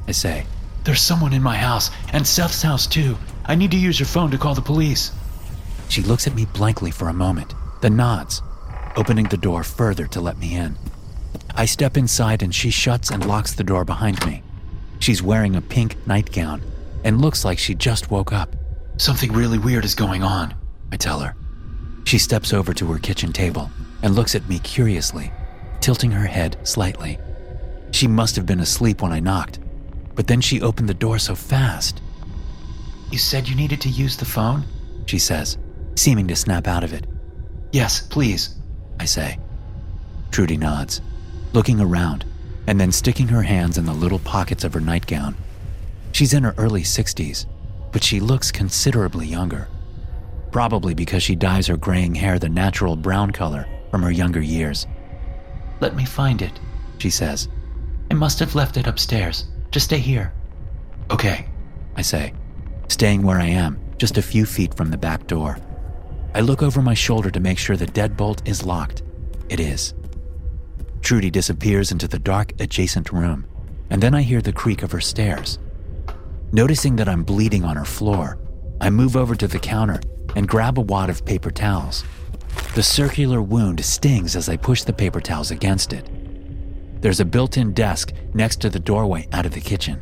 I 0.07 0.11
say. 0.11 0.45
There's 0.83 1.01
someone 1.01 1.33
in 1.33 1.41
my 1.41 1.57
house, 1.57 1.89
and 2.13 2.25
Seth's 2.25 2.61
house 2.61 2.85
too. 2.87 3.17
I 3.45 3.55
need 3.55 3.71
to 3.71 3.77
use 3.77 3.99
your 3.99 4.07
phone 4.07 4.31
to 4.31 4.37
call 4.37 4.55
the 4.55 4.61
police. 4.61 5.11
She 5.89 6.01
looks 6.01 6.27
at 6.27 6.35
me 6.35 6.45
blankly 6.45 6.91
for 6.91 7.09
a 7.09 7.13
moment, 7.13 7.53
then 7.81 7.95
nods 7.95 8.41
opening 8.95 9.25
the 9.25 9.37
door 9.37 9.63
further 9.63 10.07
to 10.07 10.21
let 10.21 10.37
me 10.37 10.55
in. 10.55 10.77
I 11.55 11.65
step 11.65 11.97
inside 11.97 12.43
and 12.43 12.53
she 12.53 12.69
shuts 12.69 13.11
and 13.11 13.25
locks 13.25 13.53
the 13.53 13.63
door 13.63 13.85
behind 13.85 14.25
me. 14.25 14.41
She's 14.99 15.21
wearing 15.21 15.55
a 15.55 15.61
pink 15.61 15.95
nightgown 16.07 16.61
and 17.03 17.21
looks 17.21 17.45
like 17.45 17.59
she 17.59 17.75
just 17.75 18.09
woke 18.09 18.33
up. 18.33 18.55
Something 18.97 19.31
really 19.33 19.57
weird 19.57 19.85
is 19.85 19.95
going 19.95 20.23
on, 20.23 20.55
I 20.91 20.97
tell 20.97 21.19
her. 21.19 21.35
She 22.05 22.17
steps 22.17 22.53
over 22.53 22.73
to 22.73 22.91
her 22.91 22.99
kitchen 22.99 23.33
table 23.33 23.69
and 24.01 24.15
looks 24.15 24.35
at 24.35 24.47
me 24.47 24.59
curiously, 24.59 25.31
tilting 25.85 26.09
her 26.09 26.25
head 26.25 26.57
slightly. 26.63 27.19
She 27.91 28.07
must 28.07 28.35
have 28.37 28.47
been 28.47 28.61
asleep 28.61 29.03
when 29.03 29.11
I 29.11 29.19
knocked, 29.19 29.59
but 30.15 30.25
then 30.25 30.41
she 30.41 30.59
opened 30.59 30.89
the 30.89 30.95
door 30.95 31.19
so 31.19 31.35
fast. 31.35 32.01
You 33.11 33.19
said 33.19 33.47
you 33.47 33.55
needed 33.55 33.81
to 33.81 33.89
use 33.89 34.17
the 34.17 34.25
phone? 34.25 34.63
She 35.05 35.19
says, 35.19 35.59
seeming 35.95 36.27
to 36.29 36.35
snap 36.35 36.67
out 36.67 36.83
of 36.83 36.91
it. 36.91 37.05
Yes, 37.71 38.01
please, 38.01 38.55
I 38.99 39.05
say. 39.05 39.37
Trudy 40.31 40.57
nods, 40.57 41.01
looking 41.53 41.79
around, 41.79 42.25
and 42.65 42.81
then 42.81 42.91
sticking 42.91 43.27
her 43.27 43.43
hands 43.43 43.77
in 43.77 43.85
the 43.85 43.93
little 43.93 44.17
pockets 44.17 44.63
of 44.63 44.73
her 44.73 44.81
nightgown. 44.81 45.35
She's 46.13 46.33
in 46.33 46.45
her 46.45 46.55
early 46.57 46.81
60s, 46.81 47.45
but 47.91 48.03
she 48.03 48.19
looks 48.19 48.51
considerably 48.51 49.27
younger. 49.27 49.67
Probably 50.51 50.95
because 50.95 51.21
she 51.21 51.35
dyes 51.35 51.67
her 51.67 51.77
graying 51.77 52.15
hair 52.15 52.39
the 52.39 52.49
natural 52.49 52.95
brown 52.95 53.29
color 53.29 53.67
from 53.91 54.01
her 54.01 54.11
younger 54.11 54.41
years. 54.41 54.87
Let 55.85 55.95
me 55.95 56.03
find 56.03 56.41
it, 56.41 56.59
she 56.97 57.11
says. 57.11 57.47
I 58.09 58.15
must 58.15 58.39
have 58.39 58.55
left 58.55 58.75
it 58.75 58.87
upstairs. 58.87 59.45
Just 59.69 59.85
stay 59.85 59.99
here. 59.99 60.33
Okay, 61.11 61.45
I 61.95 62.01
say, 62.01 62.33
staying 62.87 63.21
where 63.21 63.37
I 63.37 63.45
am, 63.45 63.79
just 63.99 64.17
a 64.17 64.23
few 64.23 64.47
feet 64.47 64.73
from 64.73 64.89
the 64.89 64.97
back 64.97 65.27
door. 65.27 65.59
I 66.33 66.39
look 66.41 66.63
over 66.63 66.81
my 66.81 66.95
shoulder 66.95 67.29
to 67.29 67.39
make 67.39 67.59
sure 67.59 67.77
the 67.77 67.85
deadbolt 67.85 68.47
is 68.47 68.65
locked. 68.65 69.03
It 69.47 69.59
is. 69.59 69.93
Trudy 71.03 71.29
disappears 71.29 71.91
into 71.91 72.07
the 72.07 72.17
dark 72.17 72.59
adjacent 72.59 73.11
room, 73.11 73.45
and 73.91 74.01
then 74.01 74.15
I 74.15 74.23
hear 74.23 74.41
the 74.41 74.51
creak 74.51 74.81
of 74.81 74.91
her 74.91 75.01
stairs. 75.01 75.59
Noticing 76.51 76.95
that 76.95 77.07
I'm 77.07 77.23
bleeding 77.23 77.63
on 77.63 77.75
her 77.75 77.85
floor, 77.85 78.39
I 78.81 78.89
move 78.89 79.15
over 79.15 79.35
to 79.35 79.47
the 79.47 79.59
counter 79.59 80.01
and 80.35 80.47
grab 80.47 80.79
a 80.79 80.81
wad 80.81 81.11
of 81.11 81.25
paper 81.25 81.51
towels. 81.51 82.03
The 82.75 82.83
circular 82.83 83.41
wound 83.41 83.83
stings 83.85 84.35
as 84.35 84.49
I 84.49 84.57
push 84.57 84.83
the 84.83 84.91
paper 84.91 85.21
towels 85.21 85.49
against 85.49 85.93
it. 85.93 86.09
There's 86.99 87.21
a 87.21 87.25
built 87.25 87.55
in 87.55 87.71
desk 87.71 88.11
next 88.33 88.59
to 88.61 88.69
the 88.69 88.81
doorway 88.81 89.29
out 89.31 89.45
of 89.45 89.53
the 89.53 89.61
kitchen, 89.61 90.01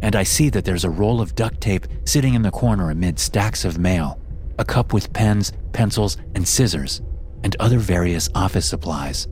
and 0.00 0.16
I 0.16 0.22
see 0.22 0.48
that 0.48 0.64
there's 0.64 0.84
a 0.84 0.90
roll 0.90 1.20
of 1.20 1.34
duct 1.34 1.60
tape 1.60 1.86
sitting 2.06 2.32
in 2.32 2.40
the 2.40 2.50
corner 2.50 2.90
amid 2.90 3.18
stacks 3.18 3.66
of 3.66 3.78
mail 3.78 4.18
a 4.58 4.64
cup 4.64 4.94
with 4.94 5.12
pens, 5.12 5.52
pencils, 5.74 6.16
and 6.34 6.48
scissors, 6.48 7.02
and 7.42 7.56
other 7.60 7.78
various 7.78 8.30
office 8.34 8.64
supplies. 8.64 9.28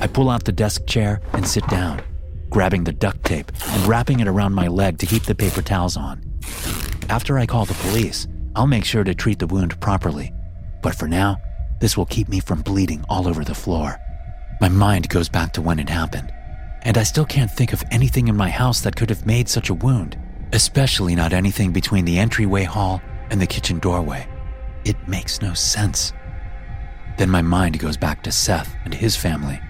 I 0.00 0.08
pull 0.08 0.28
out 0.28 0.42
the 0.42 0.50
desk 0.50 0.86
chair 0.86 1.20
and 1.34 1.46
sit 1.46 1.66
down. 1.68 2.02
grabbing 2.50 2.82
the 2.84 2.92
duct 2.92 3.22
tape 3.24 3.52
and 3.68 3.86
wrapping 3.86 4.20
it 4.20 4.28
around 4.28 4.54
my 4.54 4.66
leg 4.66 4.98
to 4.98 5.06
keep 5.06 5.22
the 5.22 5.34
paper 5.34 5.62
towels 5.62 5.96
on. 5.96 6.20
After 7.08 7.38
I 7.38 7.46
call 7.46 7.64
the 7.64 7.74
police, 7.74 8.26
I'll 8.56 8.66
make 8.66 8.84
sure 8.84 9.04
to 9.04 9.14
treat 9.14 9.38
the 9.38 9.46
wound 9.46 9.80
properly. 9.80 10.32
But 10.82 10.94
for 10.94 11.06
now, 11.06 11.36
this 11.82 11.96
will 11.96 12.06
keep 12.06 12.28
me 12.28 12.38
from 12.38 12.62
bleeding 12.62 13.04
all 13.08 13.26
over 13.26 13.42
the 13.42 13.56
floor. 13.56 14.00
My 14.60 14.68
mind 14.68 15.08
goes 15.08 15.28
back 15.28 15.52
to 15.54 15.60
when 15.60 15.80
it 15.80 15.88
happened, 15.88 16.32
and 16.82 16.96
I 16.96 17.02
still 17.02 17.24
can't 17.24 17.50
think 17.50 17.72
of 17.72 17.82
anything 17.90 18.28
in 18.28 18.36
my 18.36 18.50
house 18.50 18.82
that 18.82 18.94
could 18.94 19.10
have 19.10 19.26
made 19.26 19.48
such 19.48 19.68
a 19.68 19.74
wound, 19.74 20.16
especially 20.52 21.16
not 21.16 21.32
anything 21.32 21.72
between 21.72 22.04
the 22.04 22.20
entryway 22.20 22.62
hall 22.62 23.02
and 23.30 23.40
the 23.40 23.48
kitchen 23.48 23.80
doorway. 23.80 24.28
It 24.84 25.08
makes 25.08 25.42
no 25.42 25.54
sense. 25.54 26.12
Then 27.18 27.28
my 27.28 27.42
mind 27.42 27.80
goes 27.80 27.96
back 27.96 28.22
to 28.22 28.30
Seth 28.30 28.72
and 28.84 28.94
his 28.94 29.16
family, 29.16 29.60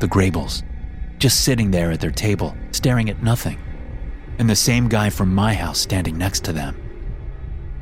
the 0.00 0.08
Graybles, 0.08 0.64
just 1.18 1.44
sitting 1.44 1.70
there 1.70 1.92
at 1.92 2.00
their 2.00 2.10
table, 2.10 2.56
staring 2.72 3.08
at 3.08 3.22
nothing, 3.22 3.60
and 4.40 4.50
the 4.50 4.56
same 4.56 4.88
guy 4.88 5.10
from 5.10 5.32
my 5.32 5.54
house 5.54 5.78
standing 5.78 6.18
next 6.18 6.42
to 6.42 6.52
them. 6.52 6.74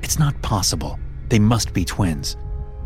It's 0.03 0.19
not 0.19 0.43
possible. 0.43 1.01
They 1.31 1.39
must 1.39 1.73
be 1.73 1.87
twins. 1.87 2.37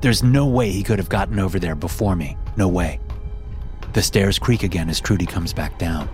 There's 0.05 0.23
no 0.23 0.45
way 0.45 0.71
he 0.71 0.83
could 0.83 0.99
have 0.99 1.09
gotten 1.09 1.39
over 1.39 1.59
there 1.59 1.75
before 1.75 2.15
me. 2.15 2.37
No 2.59 2.69
way. 2.69 3.01
The 3.95 4.03
stairs 4.03 4.39
creak 4.39 4.63
again 4.63 4.91
as 4.91 5.01
Trudy 5.01 5.25
comes 5.25 5.55
back 5.55 5.79
down. 5.79 6.11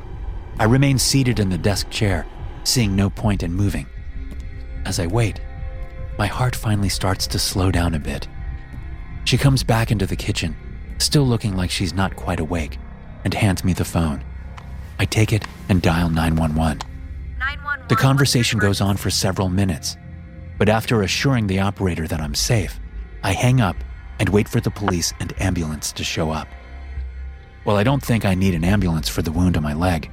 I 0.60 0.64
remain 0.66 0.96
seated 0.96 1.40
in 1.40 1.48
the 1.48 1.58
desk 1.58 1.90
chair, 1.90 2.24
seeing 2.62 2.94
no 2.94 3.10
point 3.10 3.42
in 3.42 3.52
moving. 3.52 3.88
As 4.86 5.00
I 5.00 5.08
wait, 5.08 5.40
my 6.18 6.28
heart 6.28 6.54
finally 6.54 6.88
starts 6.88 7.26
to 7.26 7.38
slow 7.40 7.72
down 7.72 7.96
a 7.96 7.98
bit. 7.98 8.28
She 9.24 9.36
comes 9.36 9.64
back 9.64 9.90
into 9.90 10.06
the 10.06 10.14
kitchen, 10.14 10.54
still 10.98 11.24
looking 11.24 11.56
like 11.56 11.72
she's 11.72 11.92
not 11.92 12.14
quite 12.14 12.38
awake, 12.38 12.78
and 13.24 13.34
hands 13.34 13.64
me 13.64 13.72
the 13.72 13.84
phone. 13.84 14.22
I 15.00 15.04
take 15.04 15.32
it 15.32 15.44
and 15.68 15.82
dial 15.82 16.10
911. 16.10 16.78
911 17.40 17.88
the 17.88 17.96
conversation 17.96 18.60
goes 18.60 18.80
on 18.80 18.96
for 18.96 19.10
several 19.10 19.48
minutes, 19.48 19.96
but 20.58 20.68
after 20.68 21.02
assuring 21.02 21.48
the 21.48 21.58
operator 21.58 22.06
that 22.06 22.20
I'm 22.20 22.36
safe, 22.36 22.78
I 23.22 23.32
hang 23.32 23.60
up 23.60 23.76
and 24.18 24.28
wait 24.28 24.48
for 24.48 24.60
the 24.60 24.70
police 24.70 25.12
and 25.20 25.34
ambulance 25.40 25.92
to 25.92 26.04
show 26.04 26.30
up. 26.30 26.48
Well, 27.64 27.76
I 27.76 27.84
don't 27.84 28.02
think 28.02 28.24
I 28.24 28.34
need 28.34 28.54
an 28.54 28.64
ambulance 28.64 29.08
for 29.08 29.22
the 29.22 29.32
wound 29.32 29.56
on 29.56 29.62
my 29.62 29.74
leg. 29.74 30.10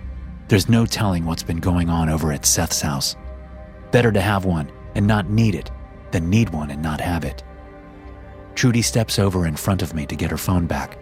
There's 0.47 0.69
no 0.69 0.85
telling 0.85 1.25
what's 1.25 1.43
been 1.43 1.59
going 1.59 1.89
on 1.89 2.09
over 2.09 2.31
at 2.31 2.45
Seth's 2.45 2.81
house. 2.81 3.15
Better 3.91 4.11
to 4.11 4.21
have 4.21 4.45
one 4.45 4.71
and 4.95 5.07
not 5.07 5.29
need 5.29 5.55
it 5.55 5.71
than 6.11 6.29
need 6.29 6.49
one 6.49 6.71
and 6.71 6.81
not 6.81 7.01
have 7.01 7.23
it. 7.23 7.43
Trudy 8.55 8.81
steps 8.81 9.19
over 9.19 9.45
in 9.45 9.55
front 9.55 9.81
of 9.81 9.93
me 9.93 10.05
to 10.05 10.15
get 10.15 10.31
her 10.31 10.37
phone 10.37 10.67
back. 10.67 10.97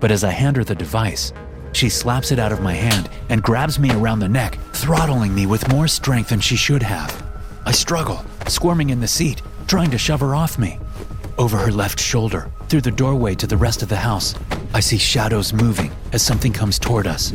But 0.00 0.10
as 0.10 0.24
I 0.24 0.30
hand 0.30 0.56
her 0.56 0.64
the 0.64 0.74
device, 0.74 1.32
she 1.72 1.88
slaps 1.88 2.30
it 2.30 2.38
out 2.38 2.52
of 2.52 2.60
my 2.60 2.72
hand 2.72 3.10
and 3.30 3.42
grabs 3.42 3.78
me 3.78 3.90
around 3.90 4.20
the 4.20 4.28
neck, 4.28 4.58
throttling 4.72 5.34
me 5.34 5.46
with 5.46 5.68
more 5.68 5.88
strength 5.88 6.28
than 6.28 6.40
she 6.40 6.56
should 6.56 6.82
have. 6.82 7.24
I 7.66 7.72
struggle, 7.72 8.24
squirming 8.46 8.90
in 8.90 9.00
the 9.00 9.08
seat, 9.08 9.42
trying 9.66 9.90
to 9.90 9.98
shove 9.98 10.20
her 10.20 10.34
off 10.34 10.58
me. 10.58 10.78
Over 11.36 11.56
her 11.56 11.72
left 11.72 11.98
shoulder, 11.98 12.48
through 12.68 12.82
the 12.82 12.92
doorway 12.92 13.34
to 13.34 13.46
the 13.48 13.56
rest 13.56 13.82
of 13.82 13.88
the 13.88 13.96
house, 13.96 14.36
I 14.72 14.78
see 14.78 14.98
shadows 14.98 15.52
moving 15.52 15.90
as 16.12 16.22
something 16.22 16.52
comes 16.52 16.78
toward 16.78 17.08
us. 17.08 17.30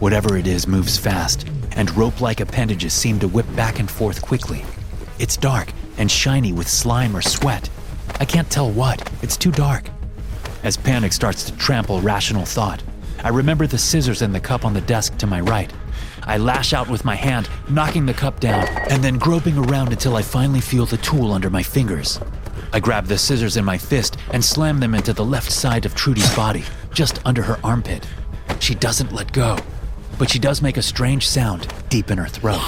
Whatever 0.00 0.36
it 0.36 0.48
is 0.48 0.66
moves 0.66 0.98
fast, 0.98 1.46
and 1.76 1.96
rope 1.96 2.20
like 2.20 2.40
appendages 2.40 2.92
seem 2.92 3.20
to 3.20 3.28
whip 3.28 3.46
back 3.54 3.78
and 3.78 3.88
forth 3.88 4.20
quickly. 4.20 4.64
It's 5.20 5.36
dark 5.36 5.72
and 5.96 6.10
shiny 6.10 6.52
with 6.52 6.68
slime 6.68 7.16
or 7.16 7.22
sweat. 7.22 7.70
I 8.18 8.24
can't 8.24 8.50
tell 8.50 8.68
what, 8.68 9.08
it's 9.22 9.36
too 9.36 9.52
dark. 9.52 9.90
As 10.64 10.76
panic 10.76 11.12
starts 11.12 11.44
to 11.44 11.56
trample 11.56 12.00
rational 12.00 12.46
thought, 12.46 12.82
I 13.22 13.28
remember 13.28 13.68
the 13.68 13.78
scissors 13.78 14.22
and 14.22 14.34
the 14.34 14.40
cup 14.40 14.64
on 14.64 14.74
the 14.74 14.80
desk 14.80 15.18
to 15.18 15.26
my 15.26 15.40
right. 15.40 15.72
I 16.24 16.38
lash 16.38 16.72
out 16.72 16.90
with 16.90 17.04
my 17.04 17.14
hand, 17.14 17.48
knocking 17.68 18.06
the 18.06 18.14
cup 18.14 18.40
down, 18.40 18.66
and 18.90 19.04
then 19.04 19.18
groping 19.18 19.56
around 19.56 19.92
until 19.92 20.16
I 20.16 20.22
finally 20.22 20.60
feel 20.60 20.84
the 20.84 20.96
tool 20.96 21.32
under 21.32 21.48
my 21.48 21.62
fingers. 21.62 22.18
I 22.76 22.78
grab 22.78 23.06
the 23.06 23.16
scissors 23.16 23.56
in 23.56 23.64
my 23.64 23.78
fist 23.78 24.18
and 24.34 24.44
slam 24.44 24.80
them 24.80 24.94
into 24.94 25.14
the 25.14 25.24
left 25.24 25.50
side 25.50 25.86
of 25.86 25.94
Trudy's 25.94 26.36
body, 26.36 26.62
just 26.92 27.22
under 27.24 27.40
her 27.40 27.58
armpit. 27.64 28.06
She 28.60 28.74
doesn't 28.74 29.14
let 29.14 29.32
go, 29.32 29.56
but 30.18 30.28
she 30.28 30.38
does 30.38 30.60
make 30.60 30.76
a 30.76 30.82
strange 30.82 31.26
sound 31.26 31.72
deep 31.88 32.10
in 32.10 32.18
her 32.18 32.26
throat. 32.26 32.60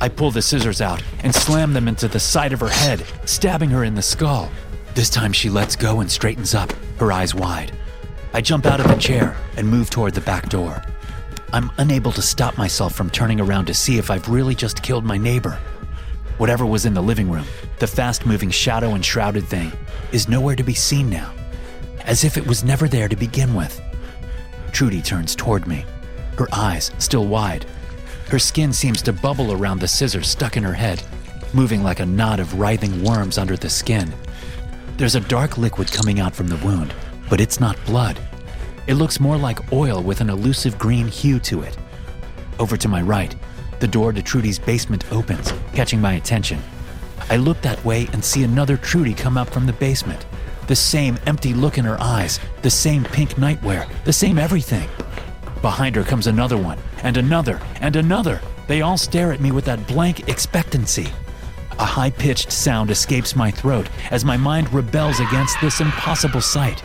I 0.00 0.08
pull 0.14 0.30
the 0.30 0.40
scissors 0.40 0.80
out 0.80 1.02
and 1.24 1.34
slam 1.34 1.72
them 1.72 1.88
into 1.88 2.06
the 2.06 2.20
side 2.20 2.52
of 2.52 2.60
her 2.60 2.68
head, 2.68 3.04
stabbing 3.24 3.68
her 3.70 3.82
in 3.82 3.96
the 3.96 4.00
skull. 4.00 4.48
This 4.94 5.10
time 5.10 5.32
she 5.32 5.50
lets 5.50 5.74
go 5.74 5.98
and 5.98 6.08
straightens 6.08 6.54
up, 6.54 6.70
her 7.00 7.10
eyes 7.10 7.34
wide. 7.34 7.76
I 8.32 8.40
jump 8.40 8.64
out 8.64 8.78
of 8.78 8.86
the 8.86 8.94
chair 8.94 9.36
and 9.56 9.68
move 9.68 9.90
toward 9.90 10.14
the 10.14 10.20
back 10.20 10.48
door. 10.50 10.80
I'm 11.52 11.72
unable 11.78 12.12
to 12.12 12.22
stop 12.22 12.56
myself 12.56 12.94
from 12.94 13.10
turning 13.10 13.40
around 13.40 13.64
to 13.64 13.74
see 13.74 13.98
if 13.98 14.08
I've 14.08 14.28
really 14.28 14.54
just 14.54 14.84
killed 14.84 15.04
my 15.04 15.18
neighbor. 15.18 15.58
Whatever 16.38 16.66
was 16.66 16.84
in 16.84 16.94
the 16.94 17.02
living 17.02 17.30
room, 17.30 17.46
the 17.78 17.86
fast 17.86 18.26
moving 18.26 18.50
shadow 18.50 18.94
and 18.94 19.04
shrouded 19.04 19.44
thing, 19.44 19.72
is 20.12 20.28
nowhere 20.28 20.56
to 20.56 20.62
be 20.62 20.74
seen 20.74 21.08
now, 21.08 21.32
as 22.04 22.24
if 22.24 22.36
it 22.36 22.46
was 22.46 22.64
never 22.64 22.88
there 22.88 23.08
to 23.08 23.16
begin 23.16 23.54
with. 23.54 23.80
Trudy 24.72 25.00
turns 25.00 25.34
toward 25.34 25.66
me, 25.66 25.84
her 26.36 26.48
eyes 26.52 26.90
still 26.98 27.26
wide, 27.26 27.64
her 28.28 28.38
skin 28.40 28.72
seems 28.72 29.02
to 29.02 29.12
bubble 29.12 29.52
around 29.52 29.78
the 29.78 29.86
scissors 29.86 30.28
stuck 30.28 30.56
in 30.56 30.64
her 30.64 30.72
head, 30.72 31.02
moving 31.54 31.84
like 31.84 32.00
a 32.00 32.06
knot 32.06 32.40
of 32.40 32.58
writhing 32.58 33.04
worms 33.04 33.38
under 33.38 33.56
the 33.56 33.70
skin. 33.70 34.12
There's 34.96 35.14
a 35.14 35.20
dark 35.20 35.56
liquid 35.56 35.92
coming 35.92 36.18
out 36.18 36.34
from 36.34 36.48
the 36.48 36.56
wound, 36.56 36.92
but 37.30 37.40
it's 37.40 37.60
not 37.60 37.82
blood. 37.86 38.18
It 38.88 38.94
looks 38.94 39.20
more 39.20 39.36
like 39.36 39.72
oil 39.72 40.02
with 40.02 40.20
an 40.20 40.28
elusive 40.28 40.76
green 40.76 41.06
hue 41.06 41.38
to 41.40 41.62
it. 41.62 41.76
Over 42.58 42.76
to 42.76 42.88
my 42.88 43.00
right, 43.00 43.34
the 43.80 43.88
door 43.88 44.12
to 44.12 44.22
Trudy's 44.22 44.58
basement 44.58 45.10
opens, 45.12 45.52
catching 45.72 46.00
my 46.00 46.14
attention. 46.14 46.62
I 47.28 47.36
look 47.36 47.60
that 47.62 47.84
way 47.84 48.08
and 48.12 48.24
see 48.24 48.44
another 48.44 48.76
Trudy 48.76 49.14
come 49.14 49.36
up 49.36 49.50
from 49.50 49.66
the 49.66 49.72
basement. 49.74 50.26
The 50.66 50.76
same 50.76 51.18
empty 51.26 51.54
look 51.54 51.78
in 51.78 51.84
her 51.84 52.00
eyes, 52.00 52.40
the 52.62 52.70
same 52.70 53.04
pink 53.04 53.34
nightwear, 53.34 53.88
the 54.04 54.12
same 54.12 54.38
everything. 54.38 54.88
Behind 55.62 55.96
her 55.96 56.04
comes 56.04 56.26
another 56.26 56.56
one, 56.56 56.78
and 57.02 57.16
another, 57.16 57.60
and 57.80 57.96
another. 57.96 58.40
They 58.66 58.82
all 58.82 58.98
stare 58.98 59.32
at 59.32 59.40
me 59.40 59.52
with 59.52 59.64
that 59.66 59.86
blank 59.86 60.28
expectancy. 60.28 61.08
A 61.78 61.84
high 61.84 62.10
pitched 62.10 62.50
sound 62.50 62.90
escapes 62.90 63.36
my 63.36 63.50
throat 63.50 63.88
as 64.10 64.24
my 64.24 64.36
mind 64.36 64.72
rebels 64.72 65.20
against 65.20 65.60
this 65.60 65.80
impossible 65.80 66.40
sight. 66.40 66.82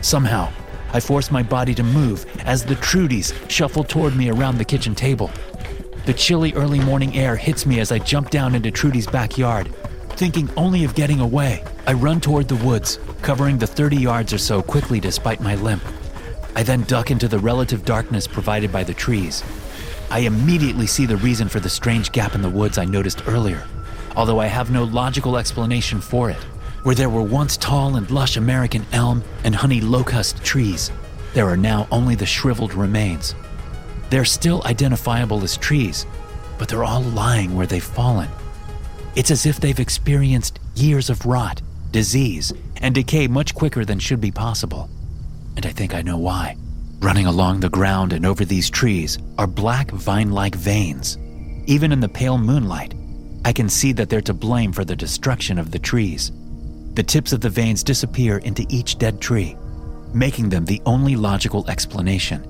Somehow, 0.00 0.52
I 0.92 1.00
force 1.00 1.30
my 1.30 1.42
body 1.42 1.74
to 1.74 1.82
move 1.82 2.26
as 2.44 2.64
the 2.64 2.74
Trudys 2.76 3.32
shuffle 3.50 3.84
toward 3.84 4.16
me 4.16 4.30
around 4.30 4.58
the 4.58 4.64
kitchen 4.64 4.94
table. 4.94 5.30
The 6.04 6.12
chilly 6.12 6.52
early 6.54 6.80
morning 6.80 7.16
air 7.16 7.36
hits 7.36 7.64
me 7.64 7.78
as 7.78 7.92
I 7.92 8.00
jump 8.00 8.30
down 8.30 8.56
into 8.56 8.72
Trudy's 8.72 9.06
backyard. 9.06 9.72
Thinking 10.16 10.50
only 10.56 10.82
of 10.82 10.96
getting 10.96 11.20
away, 11.20 11.62
I 11.86 11.92
run 11.92 12.20
toward 12.20 12.48
the 12.48 12.56
woods, 12.56 12.98
covering 13.22 13.56
the 13.56 13.68
30 13.68 13.98
yards 13.98 14.32
or 14.32 14.38
so 14.38 14.62
quickly 14.62 14.98
despite 14.98 15.40
my 15.40 15.54
limp. 15.54 15.84
I 16.56 16.64
then 16.64 16.82
duck 16.82 17.12
into 17.12 17.28
the 17.28 17.38
relative 17.38 17.84
darkness 17.84 18.26
provided 18.26 18.72
by 18.72 18.82
the 18.82 18.92
trees. 18.92 19.44
I 20.10 20.20
immediately 20.20 20.88
see 20.88 21.06
the 21.06 21.18
reason 21.18 21.48
for 21.48 21.60
the 21.60 21.70
strange 21.70 22.10
gap 22.10 22.34
in 22.34 22.42
the 22.42 22.50
woods 22.50 22.78
I 22.78 22.84
noticed 22.84 23.22
earlier, 23.28 23.64
although 24.16 24.40
I 24.40 24.46
have 24.46 24.72
no 24.72 24.82
logical 24.82 25.36
explanation 25.36 26.00
for 26.00 26.30
it. 26.30 26.42
Where 26.82 26.96
there 26.96 27.10
were 27.10 27.22
once 27.22 27.56
tall 27.56 27.94
and 27.94 28.10
lush 28.10 28.36
American 28.36 28.84
elm 28.90 29.22
and 29.44 29.54
honey 29.54 29.80
locust 29.80 30.42
trees, 30.42 30.90
there 31.32 31.48
are 31.48 31.56
now 31.56 31.86
only 31.92 32.16
the 32.16 32.26
shriveled 32.26 32.74
remains. 32.74 33.36
They're 34.12 34.24
still 34.24 34.62
identifiable 34.66 35.42
as 35.42 35.56
trees, 35.56 36.06
but 36.58 36.68
they're 36.68 36.84
all 36.84 37.02
lying 37.02 37.56
where 37.56 37.66
they've 37.66 37.82
fallen. 37.82 38.28
It's 39.16 39.32
as 39.32 39.46
if 39.46 39.58
they've 39.58 39.80
experienced 39.80 40.60
years 40.76 41.10
of 41.10 41.26
rot, 41.26 41.60
disease, 41.90 42.52
and 42.76 42.94
decay 42.94 43.26
much 43.26 43.54
quicker 43.54 43.84
than 43.84 43.98
should 43.98 44.20
be 44.20 44.30
possible 44.30 44.88
and 45.56 45.66
I 45.66 45.70
think 45.70 45.94
I 45.94 46.02
know 46.02 46.18
why. 46.18 46.56
Running 47.00 47.26
along 47.26 47.60
the 47.60 47.68
ground 47.68 48.12
and 48.12 48.24
over 48.24 48.44
these 48.44 48.70
trees 48.70 49.18
are 49.38 49.46
black 49.46 49.90
vine 49.90 50.30
like 50.30 50.54
veins. 50.54 51.18
Even 51.66 51.92
in 51.92 52.00
the 52.00 52.08
pale 52.08 52.38
moonlight, 52.38 52.94
I 53.44 53.52
can 53.52 53.68
see 53.68 53.92
that 53.92 54.08
they're 54.08 54.20
to 54.22 54.34
blame 54.34 54.72
for 54.72 54.84
the 54.84 54.96
destruction 54.96 55.58
of 55.58 55.70
the 55.70 55.78
trees. 55.78 56.32
The 56.94 57.02
tips 57.02 57.32
of 57.32 57.40
the 57.40 57.50
veins 57.50 57.82
disappear 57.82 58.38
into 58.38 58.66
each 58.68 58.98
dead 58.98 59.20
tree, 59.20 59.56
making 60.14 60.48
them 60.48 60.64
the 60.64 60.82
only 60.86 61.16
logical 61.16 61.68
explanation. 61.68 62.46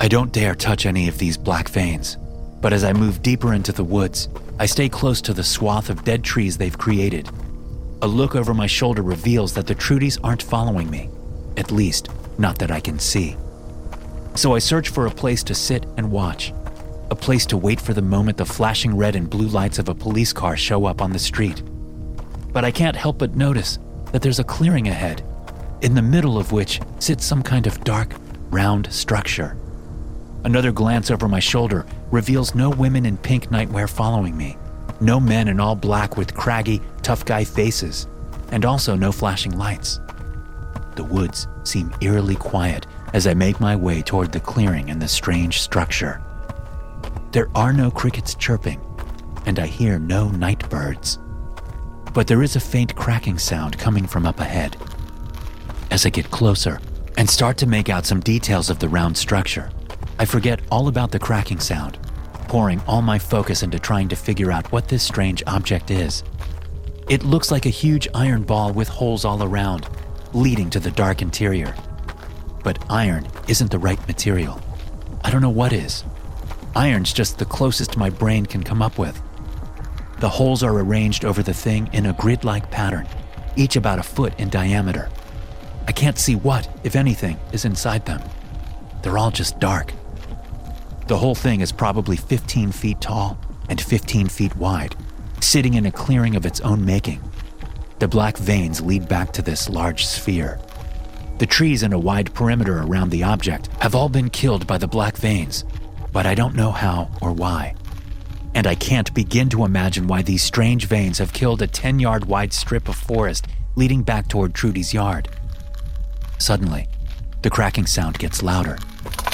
I 0.00 0.06
don't 0.06 0.32
dare 0.32 0.54
touch 0.54 0.86
any 0.86 1.08
of 1.08 1.18
these 1.18 1.36
black 1.36 1.68
veins, 1.68 2.18
but 2.60 2.72
as 2.72 2.84
I 2.84 2.92
move 2.92 3.20
deeper 3.20 3.52
into 3.52 3.72
the 3.72 3.82
woods, 3.82 4.28
I 4.60 4.66
stay 4.66 4.88
close 4.88 5.20
to 5.22 5.34
the 5.34 5.42
swath 5.42 5.90
of 5.90 6.04
dead 6.04 6.22
trees 6.22 6.56
they've 6.56 6.78
created. 6.78 7.28
A 8.02 8.06
look 8.06 8.36
over 8.36 8.54
my 8.54 8.68
shoulder 8.68 9.02
reveals 9.02 9.54
that 9.54 9.66
the 9.66 9.74
Trudys 9.74 10.18
aren't 10.22 10.42
following 10.44 10.88
me, 10.88 11.10
at 11.56 11.72
least 11.72 12.10
not 12.38 12.60
that 12.60 12.70
I 12.70 12.78
can 12.78 13.00
see. 13.00 13.36
So 14.36 14.54
I 14.54 14.60
search 14.60 14.90
for 14.90 15.06
a 15.06 15.10
place 15.10 15.42
to 15.42 15.54
sit 15.54 15.84
and 15.96 16.12
watch, 16.12 16.52
a 17.10 17.16
place 17.16 17.44
to 17.46 17.56
wait 17.56 17.80
for 17.80 17.92
the 17.92 18.00
moment 18.00 18.36
the 18.36 18.44
flashing 18.44 18.96
red 18.96 19.16
and 19.16 19.28
blue 19.28 19.48
lights 19.48 19.80
of 19.80 19.88
a 19.88 19.94
police 19.96 20.32
car 20.32 20.56
show 20.56 20.84
up 20.84 21.02
on 21.02 21.12
the 21.12 21.18
street. 21.18 21.60
But 22.52 22.64
I 22.64 22.70
can't 22.70 22.96
help 22.96 23.18
but 23.18 23.34
notice 23.34 23.80
that 24.12 24.22
there's 24.22 24.38
a 24.38 24.44
clearing 24.44 24.86
ahead, 24.86 25.24
in 25.82 25.96
the 25.96 26.02
middle 26.02 26.38
of 26.38 26.52
which 26.52 26.80
sits 27.00 27.24
some 27.24 27.42
kind 27.42 27.66
of 27.66 27.82
dark, 27.82 28.14
round 28.50 28.92
structure. 28.92 29.56
Another 30.44 30.72
glance 30.72 31.10
over 31.10 31.28
my 31.28 31.40
shoulder 31.40 31.84
reveals 32.10 32.54
no 32.54 32.70
women 32.70 33.04
in 33.06 33.16
pink 33.16 33.48
nightwear 33.50 33.88
following 33.88 34.36
me, 34.36 34.56
no 35.00 35.18
men 35.18 35.48
in 35.48 35.60
all 35.60 35.74
black 35.74 36.16
with 36.16 36.34
craggy, 36.34 36.80
tough 37.02 37.24
guy 37.24 37.44
faces, 37.44 38.06
and 38.52 38.64
also 38.64 38.94
no 38.94 39.12
flashing 39.12 39.58
lights. 39.58 40.00
The 40.96 41.04
woods 41.04 41.46
seem 41.64 41.92
eerily 42.00 42.36
quiet 42.36 42.86
as 43.12 43.26
I 43.26 43.34
make 43.34 43.60
my 43.60 43.76
way 43.76 44.02
toward 44.02 44.32
the 44.32 44.40
clearing 44.40 44.90
and 44.90 45.00
the 45.00 45.08
strange 45.08 45.60
structure. 45.60 46.20
There 47.32 47.48
are 47.54 47.72
no 47.72 47.90
crickets 47.90 48.34
chirping, 48.34 48.80
and 49.46 49.58
I 49.58 49.66
hear 49.66 49.98
no 49.98 50.28
night 50.30 50.68
birds. 50.70 51.18
But 52.14 52.26
there 52.26 52.42
is 52.42 52.56
a 52.56 52.60
faint 52.60 52.94
cracking 52.96 53.38
sound 53.38 53.78
coming 53.78 54.06
from 54.06 54.26
up 54.26 54.40
ahead. 54.40 54.76
As 55.90 56.06
I 56.06 56.10
get 56.10 56.30
closer 56.30 56.80
and 57.16 57.28
start 57.28 57.56
to 57.58 57.66
make 57.66 57.88
out 57.88 58.06
some 58.06 58.20
details 58.20 58.70
of 58.70 58.78
the 58.78 58.88
round 58.88 59.16
structure, 59.16 59.70
I 60.20 60.24
forget 60.24 60.60
all 60.70 60.88
about 60.88 61.12
the 61.12 61.18
cracking 61.18 61.60
sound, 61.60 61.96
pouring 62.48 62.82
all 62.88 63.02
my 63.02 63.18
focus 63.18 63.62
into 63.62 63.78
trying 63.78 64.08
to 64.08 64.16
figure 64.16 64.50
out 64.50 64.70
what 64.72 64.88
this 64.88 65.02
strange 65.02 65.44
object 65.46 65.92
is. 65.92 66.24
It 67.08 67.22
looks 67.22 67.52
like 67.52 67.66
a 67.66 67.70
huge 67.70 68.08
iron 68.14 68.42
ball 68.42 68.72
with 68.72 68.88
holes 68.88 69.24
all 69.24 69.42
around, 69.42 69.88
leading 70.32 70.70
to 70.70 70.80
the 70.80 70.90
dark 70.90 71.22
interior. 71.22 71.74
But 72.64 72.84
iron 72.90 73.28
isn't 73.46 73.70
the 73.70 73.78
right 73.78 74.06
material. 74.08 74.60
I 75.22 75.30
don't 75.30 75.40
know 75.42 75.50
what 75.50 75.72
is. 75.72 76.04
Iron's 76.74 77.12
just 77.12 77.38
the 77.38 77.44
closest 77.44 77.96
my 77.96 78.10
brain 78.10 78.44
can 78.44 78.62
come 78.62 78.82
up 78.82 78.98
with. 78.98 79.22
The 80.18 80.28
holes 80.28 80.64
are 80.64 80.80
arranged 80.80 81.24
over 81.24 81.44
the 81.44 81.54
thing 81.54 81.88
in 81.92 82.06
a 82.06 82.12
grid 82.12 82.42
like 82.42 82.72
pattern, 82.72 83.06
each 83.54 83.76
about 83.76 84.00
a 84.00 84.02
foot 84.02 84.38
in 84.38 84.48
diameter. 84.48 85.08
I 85.86 85.92
can't 85.92 86.18
see 86.18 86.34
what, 86.34 86.68
if 86.82 86.96
anything, 86.96 87.38
is 87.52 87.64
inside 87.64 88.04
them. 88.04 88.20
They're 89.02 89.16
all 89.16 89.30
just 89.30 89.60
dark. 89.60 89.92
The 91.08 91.16
whole 91.16 91.34
thing 91.34 91.62
is 91.62 91.72
probably 91.72 92.16
15 92.16 92.70
feet 92.70 93.00
tall 93.00 93.38
and 93.70 93.80
15 93.80 94.28
feet 94.28 94.54
wide, 94.56 94.94
sitting 95.40 95.72
in 95.72 95.86
a 95.86 95.90
clearing 95.90 96.36
of 96.36 96.44
its 96.44 96.60
own 96.60 96.84
making. 96.84 97.22
The 97.98 98.06
black 98.06 98.36
veins 98.36 98.82
lead 98.82 99.08
back 99.08 99.32
to 99.32 99.40
this 99.40 99.70
large 99.70 100.04
sphere. 100.04 100.60
The 101.38 101.46
trees 101.46 101.82
in 101.82 101.94
a 101.94 101.98
wide 101.98 102.34
perimeter 102.34 102.82
around 102.82 103.08
the 103.08 103.22
object 103.22 103.68
have 103.80 103.94
all 103.94 104.10
been 104.10 104.28
killed 104.28 104.66
by 104.66 104.76
the 104.76 104.86
black 104.86 105.16
veins, 105.16 105.64
but 106.12 106.26
I 106.26 106.34
don't 106.34 106.54
know 106.54 106.72
how 106.72 107.10
or 107.22 107.32
why. 107.32 107.74
And 108.54 108.66
I 108.66 108.74
can't 108.74 109.14
begin 109.14 109.48
to 109.48 109.64
imagine 109.64 110.08
why 110.08 110.20
these 110.20 110.42
strange 110.42 110.84
veins 110.84 111.16
have 111.16 111.32
killed 111.32 111.62
a 111.62 111.66
10 111.66 112.00
yard 112.00 112.26
wide 112.26 112.52
strip 112.52 112.86
of 112.86 112.96
forest 112.96 113.46
leading 113.76 114.02
back 114.02 114.28
toward 114.28 114.52
Trudy's 114.52 114.92
yard. 114.92 115.30
Suddenly, 116.38 116.86
the 117.40 117.50
cracking 117.50 117.86
sound 117.86 118.18
gets 118.18 118.42
louder, 118.42 118.76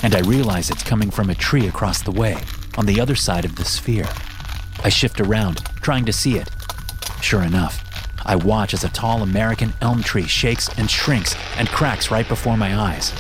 and 0.05 0.15
I 0.15 0.21
realize 0.21 0.69
it's 0.69 0.83
coming 0.83 1.11
from 1.11 1.31
a 1.31 1.35
tree 1.35 1.67
across 1.67 2.03
the 2.03 2.11
way, 2.11 2.37
on 2.77 2.85
the 2.85 3.01
other 3.01 3.15
side 3.15 3.47
of 3.47 3.57
the 3.57 3.65
sphere. 3.65 4.07
I 4.85 4.91
shift 4.91 5.19
around, 5.19 5.65
trying 5.81 6.05
to 6.05 6.13
see 6.13 6.37
it. 6.37 6.51
Sure 7.23 7.43
enough, 7.43 7.83
I 8.27 8.37
watch 8.37 8.75
as 8.75 8.85
a 8.85 8.91
tall 8.91 9.23
American 9.23 9.73
elm 9.81 10.03
tree 10.03 10.27
shakes 10.27 10.69
and 10.77 10.91
shrinks 10.91 11.35
and 11.57 11.71
cracks 11.71 12.11
right 12.11 12.29
before 12.29 12.59
my 12.59 12.79
eyes. 12.79 13.15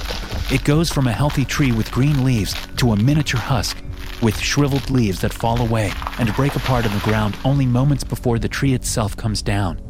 It 0.53 0.65
goes 0.65 0.91
from 0.91 1.07
a 1.07 1.13
healthy 1.13 1.47
tree 1.47 1.73
with 1.73 1.91
green 1.91 2.23
leaves 2.23 2.55
to 2.77 2.93
a 2.93 2.97
miniature 2.97 3.41
husk 3.41 3.79
with 4.21 4.39
shriveled 4.39 4.91
leaves 4.91 5.23
that 5.23 5.33
fall 5.33 5.63
away 5.63 5.91
and 6.19 6.35
break 6.35 6.55
apart 6.55 6.85
in 6.85 6.93
the 6.93 6.99
ground 6.99 7.35
only 7.47 7.65
moments 7.65 8.05
before 8.05 8.39
the 8.39 8.49
tree 8.49 8.75
itself 8.75 9.17
comes 9.17 9.41
down. 9.41 9.81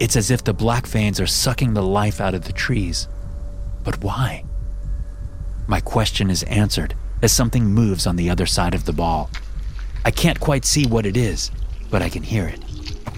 It's 0.00 0.16
as 0.16 0.32
if 0.32 0.42
the 0.42 0.52
black 0.52 0.84
veins 0.84 1.20
are 1.20 1.28
sucking 1.28 1.74
the 1.74 1.82
life 1.82 2.20
out 2.20 2.34
of 2.34 2.44
the 2.44 2.52
trees. 2.52 3.06
But 3.84 4.02
why? 4.02 4.44
My 5.66 5.80
question 5.80 6.30
is 6.30 6.42
answered 6.44 6.94
as 7.22 7.32
something 7.32 7.64
moves 7.64 8.06
on 8.06 8.16
the 8.16 8.30
other 8.30 8.46
side 8.46 8.74
of 8.74 8.84
the 8.84 8.92
ball. 8.92 9.30
I 10.04 10.10
can't 10.10 10.40
quite 10.40 10.64
see 10.64 10.86
what 10.86 11.06
it 11.06 11.16
is, 11.16 11.50
but 11.90 12.02
I 12.02 12.08
can 12.08 12.22
hear 12.22 12.46
it. 12.46 12.60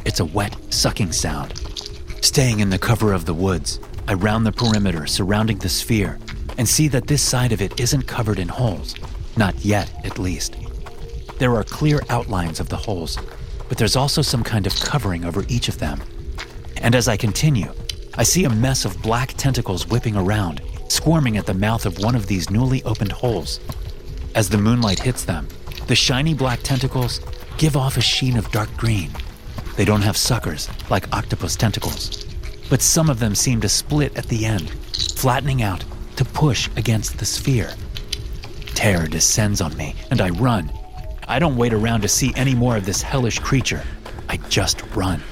It's 0.04 0.20
a 0.20 0.24
wet, 0.24 0.54
sucking 0.72 1.12
sound. 1.12 1.59
Staying 2.20 2.61
in 2.61 2.70
the 2.70 2.78
cover 2.78 3.12
of 3.12 3.24
the 3.24 3.35
woods, 3.35 3.80
I 4.07 4.14
round 4.14 4.44
the 4.44 4.52
perimeter 4.52 5.07
surrounding 5.07 5.59
the 5.59 5.68
sphere 5.68 6.18
and 6.59 6.68
see 6.68 6.88
that 6.88 7.07
this 7.07 7.22
side 7.22 7.52
of 7.52 7.62
it 7.62 7.80
isn't 7.80 8.07
covered 8.07 8.38
in 8.38 8.48
holes. 8.48 8.94
Not 9.37 9.64
yet, 9.64 9.90
at 10.04 10.18
least. 10.18 10.57
There 11.38 11.54
are 11.57 11.64
clear 11.64 12.00
outlines 12.11 12.61
of 12.61 12.68
the 12.68 12.76
holes, 12.76 13.18
but 13.68 13.78
there's 13.78 13.96
also 13.96 14.22
some 14.22 14.44
kind 14.44 14.66
of 14.66 14.74
covering 14.76 15.24
over 15.24 15.44
each 15.48 15.68
of 15.68 15.78
them. 15.78 16.00
And 16.76 16.94
as 16.94 17.09
I 17.09 17.16
continue, 17.16 17.72
I 18.16 18.22
see 18.22 18.44
a 18.44 18.50
mess 18.50 18.85
of 18.85 19.00
black 19.02 19.35
tentacles 19.35 19.88
whipping 19.88 20.16
around, 20.16 20.61
squirming 20.88 21.37
at 21.37 21.47
the 21.47 21.55
mouth 21.55 21.87
of 21.87 21.99
one 21.99 22.14
of 22.14 22.27
these 22.27 22.51
newly 22.51 22.83
opened 22.85 23.12
holes. 23.12 23.61
As 24.35 24.49
the 24.49 24.59
moonlight 24.59 25.01
hits 25.01 25.25
them, 25.25 25.49
the 25.87 25.94
shiny 25.94 26.35
black 26.35 26.61
tentacles 26.62 27.20
give 27.59 27.77
off 27.77 27.97
a 27.97 28.01
sheen 28.01 28.37
of 28.37 28.51
dark 28.51 28.75
green. 28.77 29.11
They 29.77 29.85
don't 29.85 30.03
have 30.03 30.16
suckers 30.16 30.68
like 30.90 31.12
octopus 31.14 31.57
tentacles, 31.57 32.25
but 32.70 32.83
some 32.83 33.11
of 33.11 33.18
them 33.18 33.35
seem 33.35 33.61
to 33.61 33.68
split 33.68 34.16
at 34.16 34.27
the 34.27 34.47
end, 34.47 34.70
flattening 35.16 35.62
out 35.62 35.85
to 36.16 36.25
push 36.25 36.68
against 36.77 37.18
the 37.18 37.25
sphere. 37.25 37.73
Terror 38.75 39.07
descends 39.07 39.61
on 39.61 39.77
me, 39.77 39.94
and 40.11 40.20
I 40.20 40.31
run. 40.31 40.73
I 41.27 41.38
don't 41.38 41.57
wait 41.57 41.73
around 41.73 42.03
to 42.03 42.09
see 42.09 42.33
any 42.37 42.55
more 42.55 42.77
of 42.77 42.87
this 42.87 43.03
hellish 43.03 43.38
creature. 43.38 43.83
I 44.29 44.37
just 44.49 44.83
run. 44.94 45.23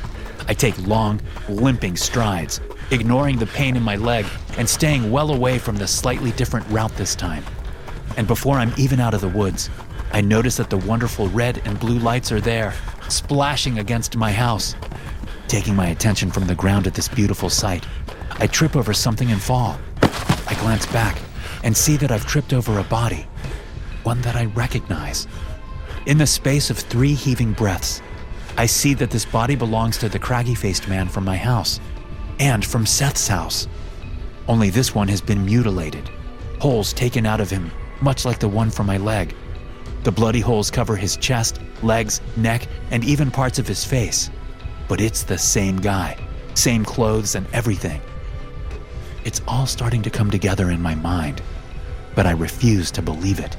I 0.49 0.55
take 0.55 0.87
long, 0.87 1.21
limping 1.49 1.97
strides, 1.97 2.61
ignoring 2.91 3.39
the 3.39 3.47
pain 3.47 3.77
in 3.77 3.83
my 3.83 3.97
leg 3.97 4.27
and 4.59 4.69
staying 4.69 5.11
well 5.11 5.33
away 5.33 5.59
from 5.59 5.77
the 5.77 5.87
slightly 5.87 6.33
different 6.33 6.69
route 6.69 6.95
this 6.97 7.15
time. 7.15 7.45
And 8.17 8.27
before 8.27 8.57
I'm 8.57 8.73
even 8.77 9.01
out 9.01 9.15
of 9.15 9.21
the 9.21 9.29
woods, 9.29 9.71
I 10.13 10.21
notice 10.21 10.57
that 10.59 10.71
the 10.71 10.79
wonderful 10.79 11.29
red 11.29 11.63
and 11.65 11.81
blue 11.81 11.99
lights 11.99 12.31
are 12.31 12.41
there, 12.41 12.75
splashing 13.09 13.79
against 13.79 14.17
my 14.17 14.31
house. 14.31 14.75
Taking 15.49 15.75
my 15.75 15.87
attention 15.87 16.31
from 16.31 16.47
the 16.47 16.55
ground 16.55 16.87
at 16.87 16.95
this 16.95 17.09
beautiful 17.09 17.49
sight, 17.49 17.87
I 18.33 18.47
trip 18.47 18.77
over 18.77 18.93
something 18.93 19.31
and 19.31 19.41
fall. 19.41 19.79
I 20.47 20.55
glance 20.61 20.87
back 20.87 21.19
and 21.65 21.77
see 21.77 21.97
that 21.97 22.11
I've 22.11 22.27
tripped 22.27 22.53
over 22.53 22.79
a 22.79 22.85
body, 22.85 23.27
one 24.03 24.21
that 24.23 24.37
I 24.37 24.47
recognize. 24.47 25.27
In 26.07 26.19
the 26.19 26.27
space 26.27 26.69
of 26.69 26.79
three 26.79 27.15
heaving 27.15 27.53
breaths, 27.53 28.03
I 28.59 28.67
see 28.67 28.93
that 28.95 29.11
this 29.11 29.25
body 29.25 29.55
belongs 29.55 29.97
to 29.99 30.09
the 30.09 30.19
craggy 30.19 30.55
faced 30.55 30.89
man 30.89 31.09
from 31.09 31.25
my 31.25 31.37
house 31.37 31.81
and 32.39 32.65
from 32.65 32.85
Seth's 32.85 33.29
house. 33.29 33.69
Only 34.53 34.69
this 34.69 34.95
one 34.95 35.09
has 35.09 35.23
been 35.23 35.47
mutilated, 35.47 36.11
holes 36.61 36.93
taken 36.93 37.25
out 37.25 37.41
of 37.41 37.49
him, 37.49 37.71
much 38.03 38.27
like 38.27 38.39
the 38.39 38.51
one 38.51 38.71
from 38.71 38.87
my 38.87 38.99
leg. 38.99 39.35
The 40.03 40.13
bloody 40.13 40.41
holes 40.41 40.71
cover 40.71 40.95
his 40.95 41.17
chest, 41.17 41.59
legs, 41.83 42.21
neck, 42.37 42.69
and 42.91 43.03
even 43.03 43.31
parts 43.31 43.59
of 43.59 43.67
his 43.67 43.83
face. 43.83 44.29
But 44.89 45.01
it's 45.01 45.23
the 45.23 45.39
same 45.39 45.79
guy, 45.79 46.19
same 46.53 46.85
clothes 46.85 47.35
and 47.35 47.47
everything. 47.55 48.03
It's 49.25 49.41
all 49.49 49.65
starting 49.65 50.03
to 50.03 50.11
come 50.11 50.31
together 50.31 50.71
in 50.71 50.83
my 50.83 50.97
mind, 50.97 51.41
but 52.15 52.27
I 52.27 52.33
refuse 52.33 52.91
to 52.91 53.01
believe 53.01 53.41
it. 53.41 53.57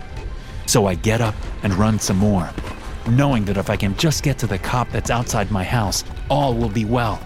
So 0.68 0.86
I 0.86 0.94
get 0.94 1.22
up 1.22 1.34
and 1.64 1.74
run 1.74 1.98
some 1.98 2.18
more, 2.18 2.52
knowing 3.10 3.46
that 3.46 3.58
if 3.58 3.72
I 3.72 3.78
can 3.78 3.98
just 3.98 4.22
get 4.22 4.38
to 4.38 4.46
the 4.46 4.60
cop 4.60 4.92
that's 4.92 5.10
outside 5.10 5.50
my 5.50 5.64
house, 5.64 6.04
all 6.30 6.54
will 6.54 6.70
be 6.70 6.86
well. 6.86 7.20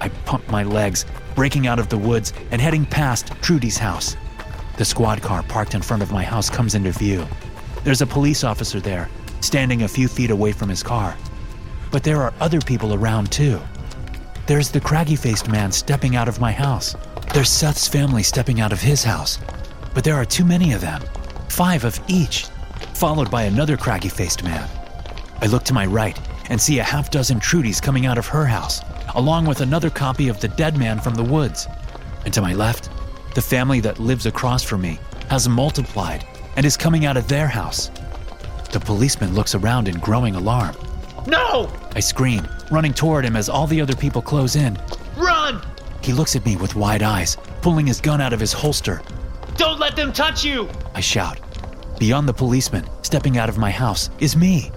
I 0.00 0.08
pump 0.24 0.48
my 0.48 0.62
legs, 0.62 1.04
breaking 1.34 1.66
out 1.66 1.78
of 1.78 1.88
the 1.88 1.98
woods 1.98 2.32
and 2.50 2.60
heading 2.60 2.84
past 2.84 3.28
Trudy's 3.42 3.78
house. 3.78 4.16
The 4.76 4.84
squad 4.84 5.22
car 5.22 5.42
parked 5.42 5.74
in 5.74 5.82
front 5.82 6.02
of 6.02 6.12
my 6.12 6.22
house 6.22 6.48
comes 6.48 6.74
into 6.74 6.92
view. 6.92 7.26
There's 7.84 8.02
a 8.02 8.06
police 8.06 8.44
officer 8.44 8.80
there, 8.80 9.08
standing 9.40 9.82
a 9.82 9.88
few 9.88 10.08
feet 10.08 10.30
away 10.30 10.52
from 10.52 10.68
his 10.68 10.82
car. 10.82 11.16
But 11.90 12.04
there 12.04 12.22
are 12.22 12.32
other 12.40 12.60
people 12.60 12.94
around 12.94 13.30
too. 13.30 13.60
There's 14.46 14.70
the 14.70 14.80
craggy 14.80 15.16
faced 15.16 15.48
man 15.48 15.72
stepping 15.72 16.16
out 16.16 16.28
of 16.28 16.40
my 16.40 16.52
house. 16.52 16.96
There's 17.32 17.50
Seth's 17.50 17.86
family 17.86 18.22
stepping 18.22 18.60
out 18.60 18.72
of 18.72 18.80
his 18.80 19.04
house. 19.04 19.38
But 19.94 20.04
there 20.04 20.14
are 20.14 20.24
too 20.24 20.44
many 20.44 20.72
of 20.72 20.80
them, 20.80 21.02
five 21.48 21.84
of 21.84 22.00
each, 22.08 22.46
followed 22.94 23.30
by 23.30 23.44
another 23.44 23.76
craggy 23.76 24.08
faced 24.08 24.42
man. 24.42 24.68
I 25.40 25.46
look 25.46 25.64
to 25.64 25.74
my 25.74 25.86
right 25.86 26.18
and 26.50 26.60
see 26.60 26.78
a 26.78 26.84
half 26.84 27.10
dozen 27.10 27.40
Trudys 27.40 27.80
coming 27.80 28.06
out 28.06 28.18
of 28.18 28.26
her 28.26 28.46
house, 28.46 28.80
along 29.14 29.46
with 29.46 29.60
another 29.60 29.90
copy 29.90 30.28
of 30.28 30.40
the 30.40 30.48
dead 30.48 30.76
man 30.76 31.00
from 31.00 31.14
the 31.14 31.24
woods. 31.24 31.66
And 32.24 32.32
to 32.34 32.42
my 32.42 32.54
left, 32.54 32.90
the 33.34 33.42
family 33.42 33.80
that 33.80 33.98
lives 33.98 34.26
across 34.26 34.62
from 34.62 34.82
me 34.82 34.98
has 35.28 35.48
multiplied 35.48 36.26
and 36.56 36.66
is 36.66 36.76
coming 36.76 37.06
out 37.06 37.16
of 37.16 37.28
their 37.28 37.48
house. 37.48 37.90
The 38.72 38.80
policeman 38.80 39.34
looks 39.34 39.54
around 39.54 39.88
in 39.88 39.98
growing 39.98 40.34
alarm. 40.34 40.76
No! 41.26 41.70
I 41.94 42.00
scream, 42.00 42.46
running 42.70 42.92
toward 42.94 43.24
him 43.24 43.36
as 43.36 43.48
all 43.48 43.66
the 43.66 43.80
other 43.80 43.94
people 43.94 44.22
close 44.22 44.56
in. 44.56 44.78
Run! 45.16 45.62
He 46.02 46.12
looks 46.12 46.34
at 46.34 46.44
me 46.44 46.56
with 46.56 46.74
wide 46.74 47.02
eyes, 47.02 47.36
pulling 47.60 47.86
his 47.86 48.00
gun 48.00 48.20
out 48.20 48.32
of 48.32 48.40
his 48.40 48.52
holster. 48.52 49.02
Don't 49.56 49.78
let 49.78 49.94
them 49.94 50.12
touch 50.12 50.44
you! 50.44 50.68
I 50.94 51.00
shout. 51.00 51.38
Beyond 51.98 52.28
the 52.28 52.34
policeman, 52.34 52.84
stepping 53.02 53.38
out 53.38 53.48
of 53.48 53.58
my 53.58 53.70
house, 53.70 54.10
is 54.18 54.36
me. 54.36 54.72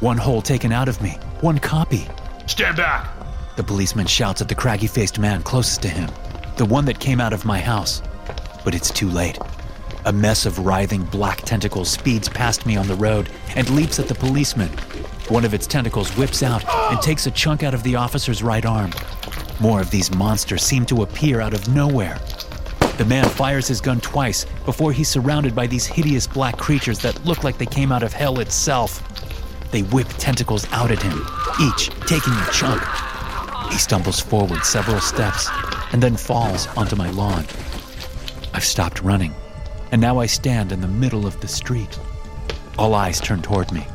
One 0.00 0.18
hole 0.18 0.42
taken 0.42 0.70
out 0.72 0.88
of 0.88 1.00
me, 1.00 1.10
one 1.40 1.58
copy. 1.58 2.06
Stand 2.46 2.76
back! 2.76 3.17
The 3.58 3.64
policeman 3.64 4.06
shouts 4.06 4.40
at 4.40 4.48
the 4.48 4.54
craggy 4.54 4.86
faced 4.86 5.18
man 5.18 5.42
closest 5.42 5.82
to 5.82 5.88
him, 5.88 6.08
the 6.58 6.64
one 6.64 6.84
that 6.84 7.00
came 7.00 7.20
out 7.20 7.32
of 7.32 7.44
my 7.44 7.58
house. 7.58 8.00
But 8.64 8.72
it's 8.72 8.88
too 8.88 9.10
late. 9.10 9.36
A 10.04 10.12
mess 10.12 10.46
of 10.46 10.60
writhing 10.60 11.02
black 11.02 11.38
tentacles 11.38 11.90
speeds 11.90 12.28
past 12.28 12.66
me 12.66 12.76
on 12.76 12.86
the 12.86 12.94
road 12.94 13.30
and 13.56 13.68
leaps 13.70 13.98
at 13.98 14.06
the 14.06 14.14
policeman. 14.14 14.68
One 15.26 15.44
of 15.44 15.54
its 15.54 15.66
tentacles 15.66 16.16
whips 16.16 16.44
out 16.44 16.64
and 16.92 17.02
takes 17.02 17.26
a 17.26 17.32
chunk 17.32 17.64
out 17.64 17.74
of 17.74 17.82
the 17.82 17.96
officer's 17.96 18.44
right 18.44 18.64
arm. 18.64 18.92
More 19.58 19.80
of 19.80 19.90
these 19.90 20.14
monsters 20.14 20.62
seem 20.62 20.86
to 20.86 21.02
appear 21.02 21.40
out 21.40 21.52
of 21.52 21.66
nowhere. 21.66 22.20
The 22.96 23.06
man 23.06 23.28
fires 23.28 23.66
his 23.66 23.80
gun 23.80 24.00
twice 24.00 24.46
before 24.66 24.92
he's 24.92 25.08
surrounded 25.08 25.56
by 25.56 25.66
these 25.66 25.84
hideous 25.84 26.28
black 26.28 26.58
creatures 26.58 27.00
that 27.00 27.24
look 27.24 27.42
like 27.42 27.58
they 27.58 27.66
came 27.66 27.90
out 27.90 28.04
of 28.04 28.12
hell 28.12 28.38
itself. 28.38 29.02
They 29.72 29.82
whip 29.82 30.06
tentacles 30.10 30.64
out 30.70 30.92
at 30.92 31.02
him, 31.02 31.26
each 31.60 31.88
taking 32.06 32.34
a 32.34 32.48
chunk. 32.52 33.07
He 33.70 33.78
stumbles 33.78 34.20
forward 34.20 34.64
several 34.64 35.00
steps 35.00 35.48
and 35.92 36.02
then 36.02 36.16
falls 36.16 36.66
onto 36.76 36.96
my 36.96 37.10
lawn. 37.10 37.44
I've 38.54 38.64
stopped 38.64 39.02
running, 39.02 39.34
and 39.92 40.00
now 40.00 40.18
I 40.18 40.26
stand 40.26 40.72
in 40.72 40.80
the 40.80 40.88
middle 40.88 41.26
of 41.26 41.40
the 41.40 41.48
street. 41.48 41.98
All 42.78 42.94
eyes 42.94 43.20
turn 43.20 43.42
toward 43.42 43.70
me, 43.72 43.86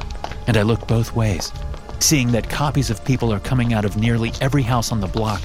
and 0.48 0.58
I 0.58 0.62
look 0.62 0.88
both 0.88 1.16
ways, 1.16 1.52
seeing 2.00 2.32
that 2.32 2.50
copies 2.50 2.90
of 2.90 3.04
people 3.04 3.34
are 3.34 3.40
coming 3.40 3.74
out 3.74 3.86
of 3.86 3.98
nearly 3.98 4.32
every 4.42 4.64
house 4.64 4.92
on 4.92 5.02
the 5.02 5.08
block, 5.08 5.42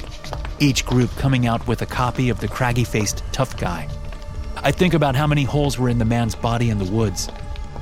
each 0.59 0.85
group 0.85 1.11
coming 1.17 1.47
out 1.47 1.67
with 1.67 1.83
a 1.83 1.87
copy 1.87 2.29
of 2.29 2.41
the 2.41 2.49
craggy 2.49 2.85
faced 2.85 3.23
tough 3.33 3.57
guy. 3.59 3.88
I 4.57 4.73
think 4.73 4.95
about 4.95 5.14
how 5.14 5.27
many 5.27 5.45
holes 5.45 5.79
were 5.79 5.88
in 5.88 5.99
the 5.99 6.05
man's 6.05 6.35
body 6.35 6.71
in 6.71 6.79
the 6.79 6.93
woods. 6.93 7.29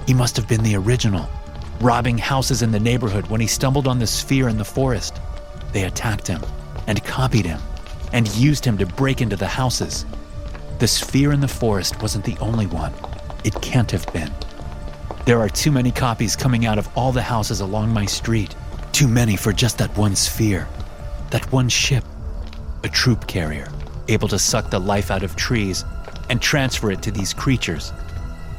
He 0.07 0.15
must 0.15 0.37
have 0.37 0.47
been 0.47 0.63
the 0.63 0.77
original, 0.77 1.29
robbing 1.81 2.19
houses 2.19 2.63
in 2.63 2.71
the 2.71 2.81
neighborhood 2.81 3.29
when 3.29 3.41
he 3.41 3.47
stumbled 3.47 3.89
on 3.89 3.99
the 3.99 4.07
sphere 4.07 4.49
in 4.49 4.59
the 4.59 4.65
forest. 4.65 5.21
They 5.77 5.85
attacked 5.85 6.27
him 6.27 6.43
and 6.87 7.05
copied 7.05 7.45
him 7.45 7.61
and 8.15 8.35
used 8.35 8.65
him 8.65 8.79
to 8.79 8.87
break 8.87 9.21
into 9.21 9.37
the 9.37 9.47
houses. 9.47 10.07
The 10.79 10.89
sphere 10.89 11.33
in 11.33 11.41
the 11.41 11.49
forest 11.49 12.01
wasn't 12.01 12.25
the 12.25 12.39
only 12.41 12.67
one. 12.67 12.95
It 13.45 13.61
can't 13.61 13.91
have 13.91 14.11
been. 14.11 14.33
There 15.27 15.39
are 15.39 15.51
too 15.51 15.71
many 15.71 15.91
copies 15.91 16.35
coming 16.35 16.65
out 16.65 16.79
of 16.79 16.89
all 16.97 17.13
the 17.13 17.21
houses 17.21 17.61
along 17.61 17.91
my 17.91 18.07
street. 18.07 18.57
Too 18.93 19.07
many 19.07 19.37
for 19.37 19.53
just 19.53 19.77
that 19.77 19.95
one 19.99 20.17
sphere. 20.17 20.67
That 21.29 21.53
one 21.53 21.69
ship. 21.69 22.05
A 22.83 22.89
troop 22.89 23.27
carrier, 23.27 23.69
able 24.09 24.29
to 24.29 24.39
suck 24.39 24.71
the 24.71 24.81
life 24.81 25.11
out 25.11 25.25
of 25.25 25.37
trees 25.37 25.85
and 26.31 26.41
transfer 26.41 26.91
it 26.91 27.03
to 27.03 27.11
these 27.11 27.35
creatures. 27.35 27.93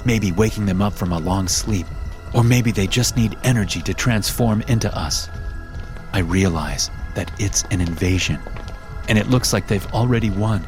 Maybe 0.05 0.31
waking 0.33 0.67
them 0.67 0.83
up 0.83 0.93
from 0.93 1.13
a 1.13 1.19
long 1.19 1.47
sleep. 1.47 1.87
Or 2.35 2.43
maybe 2.43 2.69
they 2.69 2.85
just 2.85 3.17
need 3.17 3.35
energy 3.43 3.81
to 3.81 3.93
transform 3.95 4.61
into 4.67 4.95
us. 4.95 5.29
I 6.13 6.19
realize 6.19 6.91
that 7.17 7.31
it's 7.39 7.63
an 7.71 7.81
invasion, 7.81 8.39
and 9.09 9.17
it 9.17 9.27
looks 9.27 9.51
like 9.51 9.67
they've 9.67 9.91
already 9.91 10.29
won. 10.29 10.65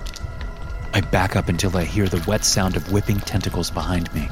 I 0.96 1.02
back 1.02 1.36
up 1.36 1.48
until 1.48 1.78
I 1.78 1.84
hear 1.84 2.08
the 2.08 2.24
wet 2.28 2.44
sound 2.44 2.76
of 2.76 2.92
whipping 2.92 3.20
tentacles 3.20 3.70
behind 3.70 4.12
me. 4.16 4.28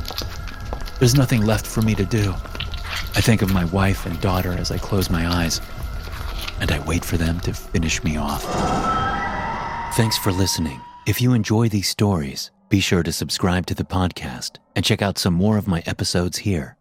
There's 0.97 1.13
nothing 1.13 1.45
left 1.45 1.67
for 1.67 1.83
me 1.83 1.93
to 1.93 2.03
do. 2.03 2.33
I 3.15 3.21
think 3.21 3.43
of 3.43 3.53
my 3.53 3.65
wife 3.65 4.07
and 4.07 4.19
daughter 4.19 4.51
as 4.53 4.71
I 4.71 4.79
close 4.79 5.11
my 5.11 5.27
eyes, 5.27 5.61
and 6.59 6.71
I 6.71 6.79
wait 6.85 7.05
for 7.05 7.17
them 7.17 7.39
to 7.41 7.53
finish 7.53 8.03
me 8.03 8.17
off. 8.17 8.43
Thanks 9.95 10.17
for 10.17 10.31
listening. 10.31 10.81
If 11.05 11.21
you 11.21 11.33
enjoy 11.33 11.69
these 11.69 11.87
stories, 11.87 12.49
be 12.69 12.79
sure 12.79 13.03
to 13.03 13.11
subscribe 13.11 13.67
to 13.67 13.75
the 13.75 13.83
podcast 13.83 14.57
and 14.75 14.83
check 14.83 15.03
out 15.03 15.19
some 15.19 15.35
more 15.35 15.57
of 15.57 15.67
my 15.67 15.83
episodes 15.85 16.39
here. 16.39 16.76